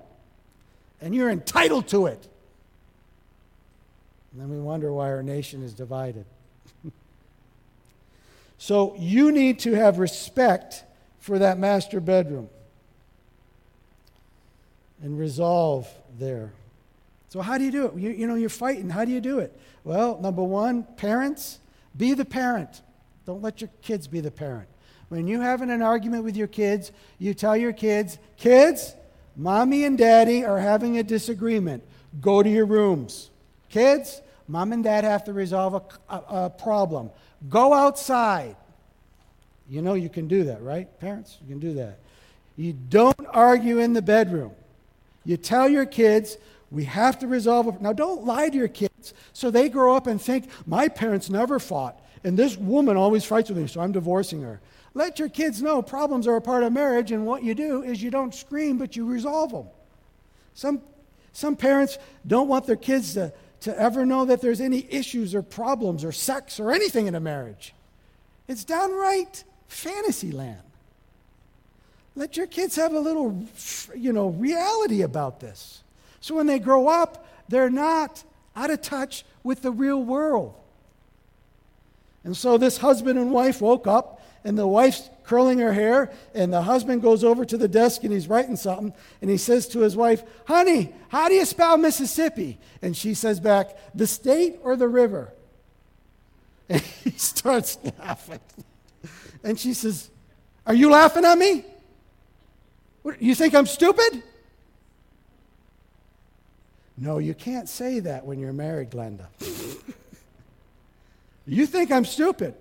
And 1.00 1.14
you're 1.14 1.30
entitled 1.30 1.88
to 1.88 2.06
it. 2.06 2.28
And 4.32 4.40
then 4.40 4.50
we 4.50 4.58
wonder 4.58 4.92
why 4.92 5.10
our 5.10 5.22
nation 5.22 5.62
is 5.62 5.74
divided. 5.74 6.24
so 8.58 8.96
you 8.98 9.30
need 9.30 9.60
to 9.60 9.74
have 9.74 9.98
respect 9.98 10.82
for 11.20 11.38
that 11.38 11.58
master 11.58 12.00
bedroom 12.00 12.48
and 15.02 15.18
resolve 15.18 15.88
there. 16.18 16.52
So, 17.28 17.40
how 17.40 17.58
do 17.58 17.64
you 17.64 17.70
do 17.70 17.86
it? 17.86 17.94
You, 17.96 18.10
you 18.10 18.26
know, 18.26 18.34
you're 18.34 18.48
fighting. 18.48 18.88
How 18.88 19.04
do 19.04 19.10
you 19.10 19.20
do 19.20 19.38
it? 19.38 19.56
Well, 19.84 20.18
number 20.20 20.42
one, 20.42 20.84
parents, 20.96 21.58
be 21.96 22.14
the 22.14 22.24
parent. 22.24 22.80
Don't 23.26 23.42
let 23.42 23.60
your 23.60 23.70
kids 23.82 24.06
be 24.06 24.20
the 24.20 24.30
parent. 24.30 24.68
When 25.08 25.26
you're 25.26 25.42
having 25.42 25.70
an 25.70 25.82
argument 25.82 26.24
with 26.24 26.37
your 26.37 26.46
kids, 26.46 26.92
you 27.18 27.34
tell 27.34 27.56
your 27.56 27.72
kids, 27.72 28.18
kids, 28.37 28.94
mommy 29.37 29.84
and 29.84 29.96
daddy 29.96 30.44
are 30.44 30.58
having 30.58 30.98
a 30.98 31.02
disagreement. 31.02 31.82
Go 32.20 32.42
to 32.42 32.48
your 32.48 32.66
rooms. 32.66 33.30
Kids, 33.68 34.20
mom 34.48 34.72
and 34.72 34.84
dad 34.84 35.04
have 35.04 35.24
to 35.24 35.32
resolve 35.32 35.74
a, 35.74 36.14
a, 36.14 36.44
a 36.44 36.50
problem. 36.50 37.10
Go 37.48 37.72
outside. 37.72 38.56
You 39.68 39.82
know 39.82 39.94
you 39.94 40.08
can 40.08 40.28
do 40.28 40.44
that, 40.44 40.62
right? 40.62 40.88
Parents, 41.00 41.38
you 41.42 41.48
can 41.48 41.60
do 41.60 41.74
that. 41.74 41.98
You 42.56 42.72
don't 42.72 43.26
argue 43.30 43.78
in 43.78 43.94
the 43.94 44.02
bedroom. 44.02 44.52
You 45.24 45.37
tell 45.37 45.68
your 45.68 45.87
kids, 45.87 46.37
we 46.70 46.84
have 46.84 47.18
to 47.20 47.26
resolve 47.26 47.68
it. 47.68 47.80
Now, 47.80 47.92
don't 47.92 48.24
lie 48.24 48.48
to 48.48 48.56
your 48.56 48.68
kids 48.68 49.14
so 49.32 49.50
they 49.50 49.68
grow 49.68 49.96
up 49.96 50.06
and 50.06 50.20
think, 50.20 50.48
my 50.66 50.88
parents 50.88 51.30
never 51.30 51.58
fought. 51.58 52.00
And 52.24 52.38
this 52.38 52.56
woman 52.56 52.96
always 52.96 53.24
fights 53.24 53.50
with 53.50 53.58
me, 53.58 53.66
so 53.66 53.80
I'm 53.80 53.92
divorcing 53.92 54.42
her. 54.42 54.60
Let 54.94 55.18
your 55.18 55.28
kids 55.28 55.60
know 55.60 55.82
problems 55.82 56.26
are 56.26 56.37
a 56.37 56.40
part 56.40 56.62
of 56.62 56.72
marriage, 56.72 57.12
and 57.12 57.26
what 57.26 57.42
you 57.42 57.54
do 57.54 57.82
is 57.82 58.02
you 58.02 58.10
don't 58.10 58.34
scream, 58.34 58.78
but 58.78 58.96
you 58.96 59.04
resolve 59.04 59.52
them. 59.52 59.66
Some, 60.54 60.80
some 61.32 61.54
parents 61.54 61.98
don't 62.26 62.48
want 62.48 62.66
their 62.66 62.76
kids 62.76 63.14
to, 63.14 63.32
to 63.60 63.78
ever 63.78 64.06
know 64.06 64.24
that 64.24 64.40
there's 64.40 64.60
any 64.60 64.87
issues 64.90 65.34
or 65.34 65.42
problems 65.42 66.04
or 66.04 66.12
sex 66.12 66.58
or 66.58 66.72
anything 66.72 67.06
in 67.06 67.14
a 67.14 67.20
marriage. 67.20 67.74
It's 68.48 68.64
downright 68.64 69.44
fantasy 69.68 70.32
land. 70.32 70.62
Let 72.16 72.37
your 72.37 72.46
kids 72.46 72.76
have 72.76 72.92
a 72.94 73.00
little, 73.00 73.44
you 73.94 74.12
know, 74.12 74.28
reality 74.28 75.02
about 75.02 75.40
this. 75.40 75.82
So 76.20 76.37
when 76.37 76.46
they 76.46 76.60
grow 76.60 76.87
up, 76.88 77.26
they're 77.48 77.68
not 77.68 78.22
out 78.54 78.70
of 78.70 78.80
touch 78.80 79.24
with 79.42 79.62
the 79.62 79.72
real 79.72 80.02
world. 80.02 80.54
And 82.24 82.37
so 82.37 82.56
this 82.58 82.78
husband 82.78 83.18
and 83.18 83.30
wife 83.30 83.60
woke 83.60 83.87
up, 83.87 84.22
and 84.44 84.58
the 84.58 84.66
wife's 84.66 85.08
curling 85.24 85.58
her 85.58 85.72
hair, 85.72 86.12
and 86.34 86.52
the 86.52 86.62
husband 86.62 87.02
goes 87.02 87.24
over 87.24 87.44
to 87.44 87.56
the 87.56 87.68
desk 87.68 88.04
and 88.04 88.12
he's 88.12 88.28
writing 88.28 88.56
something, 88.56 88.92
and 89.22 89.30
he 89.30 89.38
says 89.38 89.66
to 89.68 89.80
his 89.80 89.96
wife, 89.96 90.22
Honey, 90.46 90.92
how 91.08 91.28
do 91.28 91.34
you 91.34 91.44
spell 91.44 91.78
Mississippi? 91.78 92.58
And 92.82 92.96
she 92.96 93.14
says 93.14 93.40
back, 93.40 93.76
The 93.94 94.06
state 94.06 94.58
or 94.62 94.76
the 94.76 94.88
river? 94.88 95.32
And 96.66 96.80
he 96.80 97.10
starts 97.10 97.78
laughing. 97.98 98.40
And 99.42 99.60
she 99.60 99.74
says, 99.74 100.08
Are 100.66 100.72
you 100.72 100.90
laughing 100.90 101.22
at 101.26 101.37
me? 101.37 101.62
What, 103.02 103.20
you 103.20 103.34
think 103.34 103.54
I'm 103.54 103.66
stupid? 103.66 104.22
No, 106.96 107.18
you 107.18 107.34
can't 107.34 107.68
say 107.68 108.00
that 108.00 108.24
when 108.24 108.38
you're 108.38 108.54
married, 108.54 108.90
Glenda. 108.90 109.26
You 111.46 111.66
think 111.66 111.90
I'm 111.90 112.04
stupid. 112.04 112.54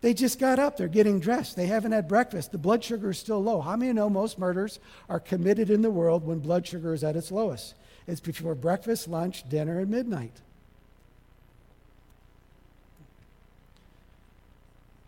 They 0.00 0.12
just 0.12 0.38
got 0.38 0.58
up. 0.58 0.76
They're 0.76 0.86
getting 0.86 1.18
dressed. 1.18 1.56
They 1.56 1.66
haven't 1.66 1.92
had 1.92 2.08
breakfast. 2.08 2.52
The 2.52 2.58
blood 2.58 2.84
sugar 2.84 3.10
is 3.10 3.18
still 3.18 3.42
low. 3.42 3.60
How 3.60 3.74
many 3.74 3.92
know 3.92 4.10
most 4.10 4.38
murders 4.38 4.78
are 5.08 5.18
committed 5.18 5.70
in 5.70 5.80
the 5.80 5.90
world 5.90 6.26
when 6.26 6.40
blood 6.40 6.66
sugar 6.66 6.92
is 6.92 7.02
at 7.02 7.16
its 7.16 7.32
lowest? 7.32 7.74
It's 8.06 8.20
before 8.20 8.54
breakfast, 8.54 9.08
lunch, 9.08 9.48
dinner, 9.48 9.80
and 9.80 9.90
midnight. 9.90 10.32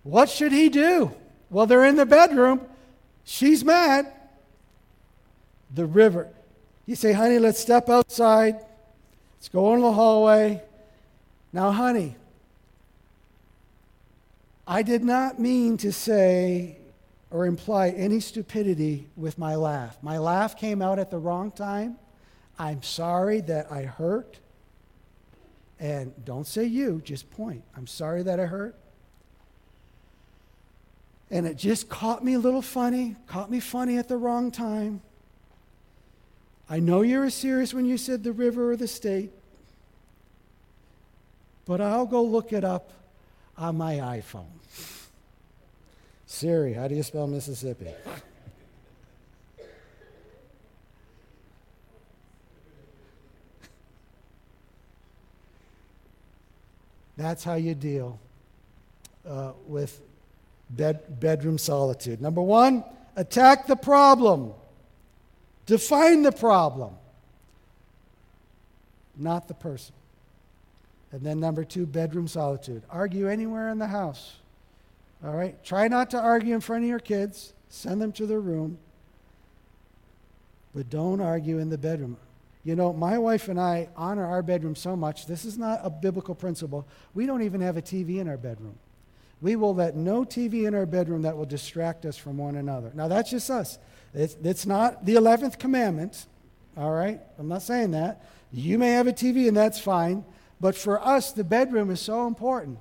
What 0.02 0.30
should 0.30 0.52
he 0.52 0.68
do? 0.68 1.14
Well, 1.50 1.66
they're 1.66 1.84
in 1.84 1.96
the 1.96 2.06
bedroom. 2.06 2.62
She's 3.24 3.64
mad. 3.64 4.10
The 5.74 5.84
river. 5.84 6.28
You 6.86 6.94
say, 6.94 7.12
honey, 7.12 7.38
let's 7.38 7.60
step 7.60 7.90
outside. 7.90 8.54
Let's 9.36 9.48
go 9.50 9.74
in 9.74 9.82
the 9.82 9.92
hallway. 9.92 10.62
Now, 11.52 11.70
honey, 11.72 12.16
I 14.66 14.82
did 14.82 15.04
not 15.04 15.38
mean 15.38 15.76
to 15.78 15.92
say 15.92 16.78
or 17.30 17.46
imply 17.46 17.90
any 17.90 18.20
stupidity 18.20 19.06
with 19.16 19.38
my 19.38 19.54
laugh. 19.54 19.96
My 20.02 20.18
laugh 20.18 20.56
came 20.56 20.82
out 20.82 20.98
at 20.98 21.10
the 21.10 21.18
wrong 21.18 21.50
time. 21.50 21.98
I'm 22.58 22.82
sorry 22.82 23.40
that 23.42 23.70
I 23.70 23.82
hurt. 23.82 24.38
And 25.78 26.12
don't 26.24 26.46
say 26.46 26.64
you, 26.64 27.02
just 27.04 27.30
point. 27.30 27.62
I'm 27.76 27.86
sorry 27.86 28.22
that 28.22 28.40
I 28.40 28.46
hurt. 28.46 28.74
And 31.30 31.46
it 31.46 31.56
just 31.56 31.88
caught 31.88 32.24
me 32.24 32.34
a 32.34 32.38
little 32.38 32.62
funny, 32.62 33.16
caught 33.26 33.50
me 33.50 33.60
funny 33.60 33.98
at 33.98 34.08
the 34.08 34.16
wrong 34.16 34.50
time. 34.50 35.02
I 36.68 36.80
know 36.80 37.02
you 37.02 37.18
were 37.20 37.30
serious 37.30 37.74
when 37.74 37.84
you 37.84 37.98
said 37.98 38.24
the 38.24 38.32
river 38.32 38.72
or 38.72 38.76
the 38.76 38.88
state, 38.88 39.30
but 41.64 41.80
I'll 41.80 42.06
go 42.06 42.22
look 42.22 42.52
it 42.52 42.64
up 42.64 42.90
on 43.56 43.76
my 43.76 43.94
iPhone. 43.94 44.46
Siri, 46.26 46.72
how 46.72 46.88
do 46.88 46.94
you 46.94 47.02
spell 47.02 47.26
Mississippi? 47.26 47.88
That's 57.16 57.42
how 57.42 57.54
you 57.54 57.74
deal 57.74 58.18
uh, 59.26 59.52
with 59.66 60.00
bed, 60.68 61.18
bedroom 61.20 61.58
solitude. 61.58 62.20
Number 62.20 62.42
one, 62.42 62.84
attack 63.16 63.66
the 63.66 63.76
problem, 63.76 64.52
define 65.64 66.22
the 66.22 66.32
problem, 66.32 66.92
not 69.16 69.48
the 69.48 69.54
person. 69.54 69.94
And 71.12 71.22
then 71.22 71.40
number 71.40 71.64
two, 71.64 71.86
bedroom 71.86 72.28
solitude. 72.28 72.82
Argue 72.90 73.28
anywhere 73.28 73.70
in 73.70 73.78
the 73.78 73.86
house. 73.86 74.34
All 75.26 75.34
right? 75.34 75.62
Try 75.64 75.88
not 75.88 76.10
to 76.10 76.20
argue 76.20 76.54
in 76.54 76.60
front 76.60 76.84
of 76.84 76.88
your 76.88 77.00
kids. 77.00 77.52
Send 77.68 78.00
them 78.00 78.12
to 78.12 78.26
their 78.26 78.40
room. 78.40 78.78
But 80.72 80.88
don't 80.88 81.20
argue 81.20 81.58
in 81.58 81.68
the 81.68 81.78
bedroom. 81.78 82.16
You 82.62 82.76
know, 82.76 82.92
my 82.92 83.18
wife 83.18 83.48
and 83.48 83.60
I 83.60 83.88
honor 83.96 84.24
our 84.24 84.42
bedroom 84.42 84.76
so 84.76 84.94
much. 84.94 85.26
This 85.26 85.44
is 85.44 85.58
not 85.58 85.80
a 85.82 85.90
biblical 85.90 86.34
principle. 86.34 86.86
We 87.14 87.26
don't 87.26 87.42
even 87.42 87.60
have 87.60 87.76
a 87.76 87.82
TV 87.82 88.18
in 88.18 88.28
our 88.28 88.36
bedroom. 88.36 88.76
We 89.40 89.56
will 89.56 89.74
let 89.74 89.96
no 89.96 90.24
TV 90.24 90.66
in 90.66 90.74
our 90.74 90.86
bedroom 90.86 91.22
that 91.22 91.36
will 91.36 91.44
distract 91.44 92.06
us 92.06 92.16
from 92.16 92.38
one 92.38 92.56
another. 92.56 92.92
Now, 92.94 93.08
that's 93.08 93.30
just 93.30 93.50
us. 93.50 93.78
It's, 94.14 94.36
it's 94.42 94.64
not 94.64 95.04
the 95.04 95.14
11th 95.14 95.58
commandment, 95.58 96.26
all 96.76 96.92
right? 96.92 97.20
I'm 97.38 97.48
not 97.48 97.62
saying 97.62 97.90
that. 97.92 98.24
You 98.52 98.78
may 98.78 98.92
have 98.92 99.06
a 99.06 99.12
TV, 99.12 99.48
and 99.48 99.56
that's 99.56 99.80
fine. 99.80 100.24
But 100.60 100.74
for 100.74 101.04
us, 101.04 101.32
the 101.32 101.44
bedroom 101.44 101.90
is 101.90 102.00
so 102.00 102.26
important. 102.26 102.78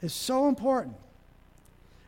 It's 0.00 0.14
so 0.14 0.46
important. 0.48 0.96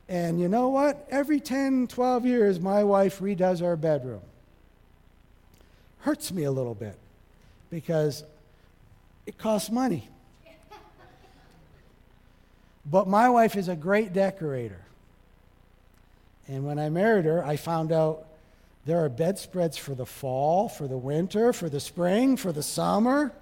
And 0.08 0.40
you 0.40 0.48
know 0.48 0.68
what? 0.68 1.06
Every 1.10 1.40
10, 1.40 1.88
12 1.88 2.26
years, 2.26 2.60
my 2.60 2.84
wife 2.84 3.18
redoes 3.20 3.62
our 3.62 3.76
bedroom 3.76 4.22
hurts 6.06 6.32
me 6.32 6.44
a 6.44 6.50
little 6.52 6.76
bit 6.76 6.96
because 7.68 8.22
it 9.26 9.36
costs 9.36 9.72
money. 9.72 10.08
but 12.86 13.08
my 13.08 13.28
wife 13.28 13.56
is 13.56 13.66
a 13.68 13.74
great 13.74 14.12
decorator. 14.12 14.80
And 16.46 16.64
when 16.64 16.78
I 16.78 16.90
married 16.90 17.24
her, 17.24 17.44
I 17.44 17.56
found 17.56 17.90
out 17.90 18.24
there 18.84 19.04
are 19.04 19.08
bedspreads 19.08 19.76
for 19.76 19.96
the 19.96 20.06
fall, 20.06 20.68
for 20.68 20.86
the 20.86 20.96
winter, 20.96 21.52
for 21.52 21.68
the 21.68 21.80
spring, 21.80 22.36
for 22.36 22.52
the 22.52 22.62
summer. 22.62 23.32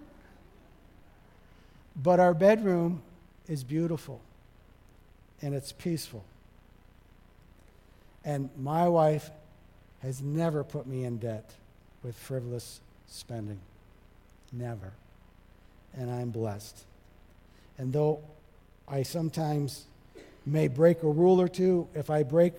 But 1.94 2.18
our 2.18 2.32
bedroom 2.32 3.02
is 3.46 3.62
beautiful 3.62 4.22
and 5.42 5.54
it's 5.54 5.70
peaceful. 5.70 6.24
And 8.24 8.48
my 8.58 8.88
wife 8.88 9.30
has 10.02 10.22
never 10.22 10.64
put 10.64 10.86
me 10.86 11.04
in 11.04 11.18
debt 11.18 11.50
with 12.02 12.16
frivolous 12.16 12.80
spending. 13.06 13.60
Never. 14.52 14.92
And 15.96 16.10
I'm 16.10 16.30
blessed. 16.30 16.84
And 17.78 17.92
though 17.92 18.20
I 18.86 19.02
sometimes 19.02 19.84
may 20.46 20.68
break 20.68 21.02
a 21.02 21.08
rule 21.08 21.40
or 21.40 21.48
two, 21.48 21.88
if 21.94 22.10
I 22.10 22.22
break 22.22 22.54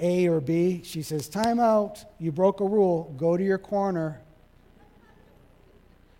A 0.00 0.28
or 0.28 0.40
B, 0.40 0.82
she 0.84 1.02
says, 1.02 1.28
Time 1.28 1.60
out. 1.60 2.04
You 2.18 2.32
broke 2.32 2.60
a 2.60 2.66
rule. 2.66 3.14
Go 3.16 3.36
to 3.36 3.44
your 3.44 3.58
corner. 3.58 4.20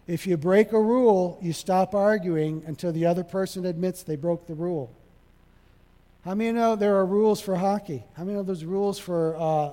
If 0.07 0.27
you 0.27 0.37
break 0.37 0.73
a 0.73 0.81
rule, 0.81 1.39
you 1.41 1.53
stop 1.53 1.95
arguing 1.95 2.65
until 2.67 2.93
the 2.93 3.07
other 3.07 3.25
person 3.25 3.65
admits 3.65 4.03
they 4.03 4.17
broke 4.17 4.47
the 4.47 4.55
rule. 4.55 4.93
How 6.25 6.35
many 6.35 6.53
know 6.53 6.77
there 6.77 6.97
are 6.97 7.07
rules 7.07 7.41
for 7.41 7.57
hockey? 7.57 8.05
How 8.15 8.25
many 8.25 8.37
know 8.37 8.43
there's 8.43 8.65
rules 8.65 8.99
for 8.99 9.37
uh, 9.37 9.73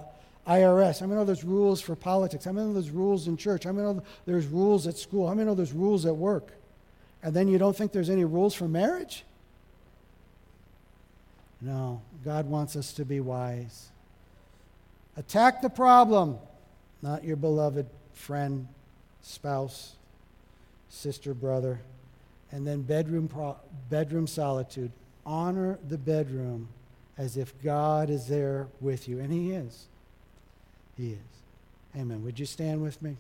IRS. 0.50 1.00
How 1.00 1.06
many 1.06 1.20
know 1.20 1.26
there's 1.26 1.44
rules 1.44 1.80
for 1.80 1.96
politics? 1.96 2.46
How 2.46 2.52
many 2.52 2.68
know 2.68 2.74
there's 2.74 2.90
rules 2.90 3.28
in 3.28 3.38
church? 3.38 3.66
How 3.66 3.72
many 3.72 3.86
know 3.86 4.04
there's 4.26 4.48
rules 4.48 4.88
at 4.88 4.98
school? 4.98 5.28
How 5.28 5.36
many 5.36 5.46
know 5.46 5.54
there's 5.54 5.74
rules 5.74 6.08
at 6.08 6.16
work? 6.16 6.54
And 7.22 7.36
then 7.36 7.48
you 7.48 7.60
don't 7.60 7.76
think 7.76 7.92
there's 7.92 8.10
any 8.10 8.26
rules 8.26 8.56
for 8.56 8.68
marriage? 8.68 9.24
No, 11.62 12.02
God 12.26 12.48
wants 12.48 12.76
us 12.76 12.94
to 12.94 13.06
be 13.06 13.20
wise. 13.20 13.90
Attack 15.18 15.62
the 15.62 15.70
problem, 15.70 16.40
not 17.04 17.24
your 17.24 17.36
beloved 17.36 17.86
friend, 18.14 18.68
spouse, 19.22 19.94
sister, 20.90 21.36
brother. 21.36 21.80
And 22.52 22.66
then 22.66 22.82
bedroom, 22.82 23.28
pro- 23.28 23.58
bedroom 23.90 24.26
solitude. 24.26 24.92
Honor 25.30 25.78
the 25.88 25.98
bedroom 26.00 26.70
as 27.16 27.38
if 27.38 27.54
God 27.62 28.10
is 28.10 28.28
there 28.28 28.66
with 28.82 29.08
you, 29.08 29.20
and 29.20 29.32
He 29.32 29.52
is. 29.52 29.86
He 30.98 31.12
is. 31.12 31.20
Amen. 31.96 32.24
Would 32.24 32.40
you 32.40 32.48
stand 32.48 32.82
with 32.82 33.00
me? 33.00 33.16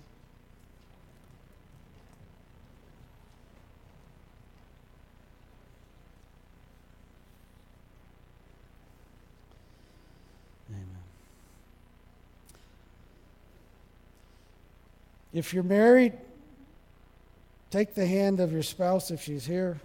Amen. 10.71 10.87
If 15.31 15.53
you're 15.53 15.61
married, 15.61 16.13
take 17.69 17.93
the 17.93 18.07
hand 18.07 18.39
of 18.39 18.51
your 18.51 18.63
spouse 18.63 19.11
if 19.11 19.21
she's 19.21 19.45
here. 19.45 19.79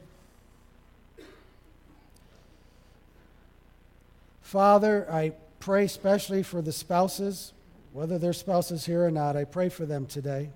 Father, 4.54 5.04
I 5.10 5.32
pray 5.58 5.84
especially 5.84 6.44
for 6.44 6.62
the 6.62 6.70
spouses 6.70 7.52
whether 7.92 8.20
their 8.20 8.32
spouse 8.32 8.70
is 8.70 8.86
here 8.86 9.04
or 9.04 9.10
not, 9.10 9.36
I 9.36 9.42
pray 9.42 9.68
for 9.68 9.84
them 9.84 10.06
today. 10.06 10.48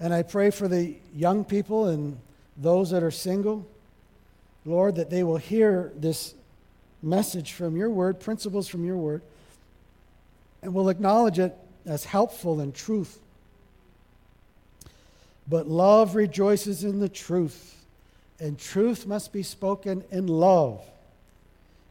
And 0.00 0.12
I 0.12 0.24
pray 0.24 0.50
for 0.50 0.66
the 0.66 0.96
young 1.14 1.44
people 1.44 1.86
and 1.86 2.18
those 2.56 2.90
that 2.90 3.04
are 3.04 3.12
single, 3.12 3.64
Lord, 4.64 4.96
that 4.96 5.10
they 5.10 5.22
will 5.22 5.36
hear 5.36 5.92
this 5.94 6.34
message 7.04 7.52
from 7.52 7.76
your 7.76 7.90
word, 7.90 8.18
principles 8.18 8.66
from 8.66 8.84
your 8.84 8.96
word, 8.96 9.22
and 10.60 10.74
will 10.74 10.88
acknowledge 10.88 11.38
it 11.38 11.56
as 11.86 12.04
helpful 12.04 12.58
and 12.58 12.74
truth. 12.74 13.20
But 15.46 15.68
love 15.68 16.16
rejoices 16.16 16.82
in 16.82 16.98
the 16.98 17.08
truth, 17.08 17.76
and 18.40 18.58
truth 18.58 19.06
must 19.06 19.32
be 19.32 19.44
spoken 19.44 20.02
in 20.10 20.26
love. 20.26 20.84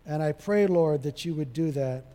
And 0.07 0.23
I 0.23 0.31
pray, 0.31 0.65
Lord, 0.65 1.03
that 1.03 1.25
you 1.25 1.35
would 1.35 1.53
do 1.53 1.71
that 1.71 2.05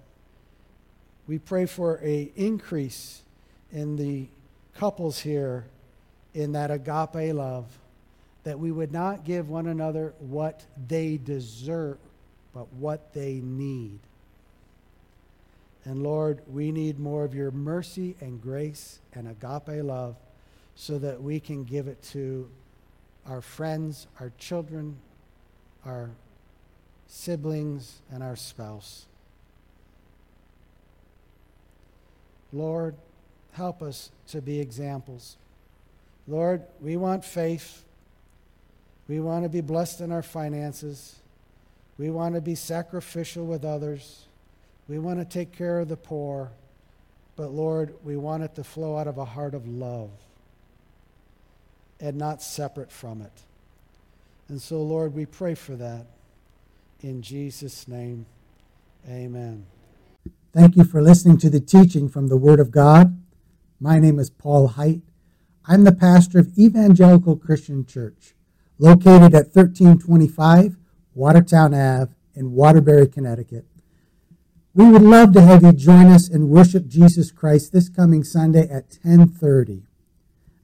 we 1.27 1.39
pray 1.39 1.67
for 1.67 2.01
a 2.03 2.31
increase 2.37 3.23
in 3.71 3.97
the 3.97 4.27
couples 4.75 5.21
here 5.21 5.67
in 6.35 6.53
that 6.53 6.71
agape 6.71 7.35
love, 7.35 7.67
that 8.45 8.59
we 8.59 8.73
would 8.73 8.93
not 8.93 9.25
give 9.25 9.49
one 9.49 9.67
another 9.67 10.15
what 10.19 10.65
they 10.89 11.17
deserve, 11.17 11.99
but 12.53 12.73
what 12.75 13.13
they 13.15 13.35
need. 13.35 13.99
And 15.85 16.03
Lord, 16.03 16.43
we 16.53 16.71
need 16.71 16.99
more 16.99 17.25
of 17.25 17.35
your 17.35 17.51
mercy 17.51 18.17
and 18.21 18.41
grace 18.41 19.01
and 19.15 19.29
agape 19.29 19.83
love 19.85 20.17
so 20.75 20.99
that 20.99 21.23
we 21.23 21.41
can 21.41 21.65
give 21.65 21.89
it 21.89 22.03
to 22.05 22.49
our 23.27 23.41
friends, 23.41 24.07
our 24.21 24.33
children, 24.39 24.97
our 25.85 26.11
siblings, 27.13 28.01
and 28.11 28.23
our 28.23 28.35
spouse. 28.35 29.05
Lord, 32.55 32.95
help 33.53 33.83
us 33.83 34.11
to 34.29 34.41
be 34.41 34.61
examples. 34.61 35.37
Lord, 36.27 36.63
we 36.81 36.97
want 36.97 37.23
faith. 37.23 37.85
We 39.09 39.21
want 39.21 39.45
to 39.45 39.51
be 39.51 39.61
blessed 39.61 40.01
in 40.01 40.11
our 40.11 40.23
finances. 40.23 41.17
We 41.99 42.09
want 42.09 42.35
to 42.35 42.41
be 42.41 42.55
sacrificial 42.55 43.45
with 43.45 43.63
others. 43.63 44.25
We 44.89 44.99
want 44.99 45.19
to 45.19 45.27
take 45.27 45.53
care 45.53 45.81
of 45.81 45.89
the 45.89 45.99
poor. 45.99 46.51
But 47.37 47.49
Lord, 47.49 47.95
we 48.03 48.17
want 48.17 48.43
it 48.43 48.55
to 48.55 48.65
flow 48.65 48.97
out 48.97 49.07
of 49.07 49.19
a 49.19 49.27
heart 49.27 49.55
of 49.55 49.69
love 49.69 50.11
and 52.01 52.17
not 52.17 52.41
separate 52.41 52.91
from 52.91 53.21
it. 53.21 53.43
And 54.49 54.63
so, 54.63 54.83
Lord, 54.83 55.15
we 55.15 55.27
pray 55.27 55.55
for 55.55 55.77
that. 55.77 56.07
In 57.03 57.21
Jesus' 57.21 57.89
name, 57.89 58.27
amen. 59.09 59.67
Thank 60.53 60.77
you 60.77 60.85
for 60.85 61.03
listening 61.03 61.37
to 61.39 61.51
the 61.51 61.59
teaching 61.59 62.09
from 62.09 62.29
the 62.29 62.37
Word 62.37 62.61
of 62.61 62.71
God. 62.71 63.21
My 63.81 63.99
name 63.99 64.21
is 64.21 64.31
Paul 64.31 64.69
Height. 64.69 65.01
I'm 65.67 65.83
the 65.83 65.91
pastor 65.91 66.39
of 66.39 66.57
Evangelical 66.57 67.37
Christian 67.37 67.85
Church, 67.85 68.35
located 68.79 69.35
at 69.35 69.53
1325 69.53 70.77
Watertown 71.13 71.75
Ave 71.75 72.13
in 72.37 72.53
Waterbury, 72.53 73.09
Connecticut. 73.09 73.67
We 74.73 74.89
would 74.89 75.03
love 75.03 75.33
to 75.33 75.43
have 75.43 75.65
you 75.65 75.73
join 75.73 76.07
us 76.07 76.29
and 76.29 76.51
worship 76.51 76.87
Jesus 76.87 77.33
Christ 77.33 77.73
this 77.73 77.89
coming 77.89 78.23
Sunday 78.23 78.69
at 78.69 78.91
10:30. 78.91 79.83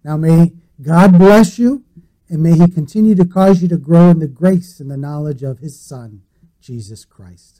Now 0.04 0.16
may 0.16 0.52
God 0.80 1.18
bless 1.18 1.58
you 1.58 1.82
and 2.28 2.42
may 2.42 2.56
he 2.56 2.68
continue 2.68 3.16
to 3.16 3.24
cause 3.24 3.60
you 3.60 3.68
to 3.68 3.76
grow 3.76 4.10
in 4.10 4.20
the 4.20 4.28
grace 4.28 4.78
and 4.78 4.88
the 4.88 4.96
knowledge 4.96 5.42
of 5.42 5.58
his 5.58 5.78
son, 5.80 6.22
Jesus 6.68 7.06
Christ. 7.06 7.57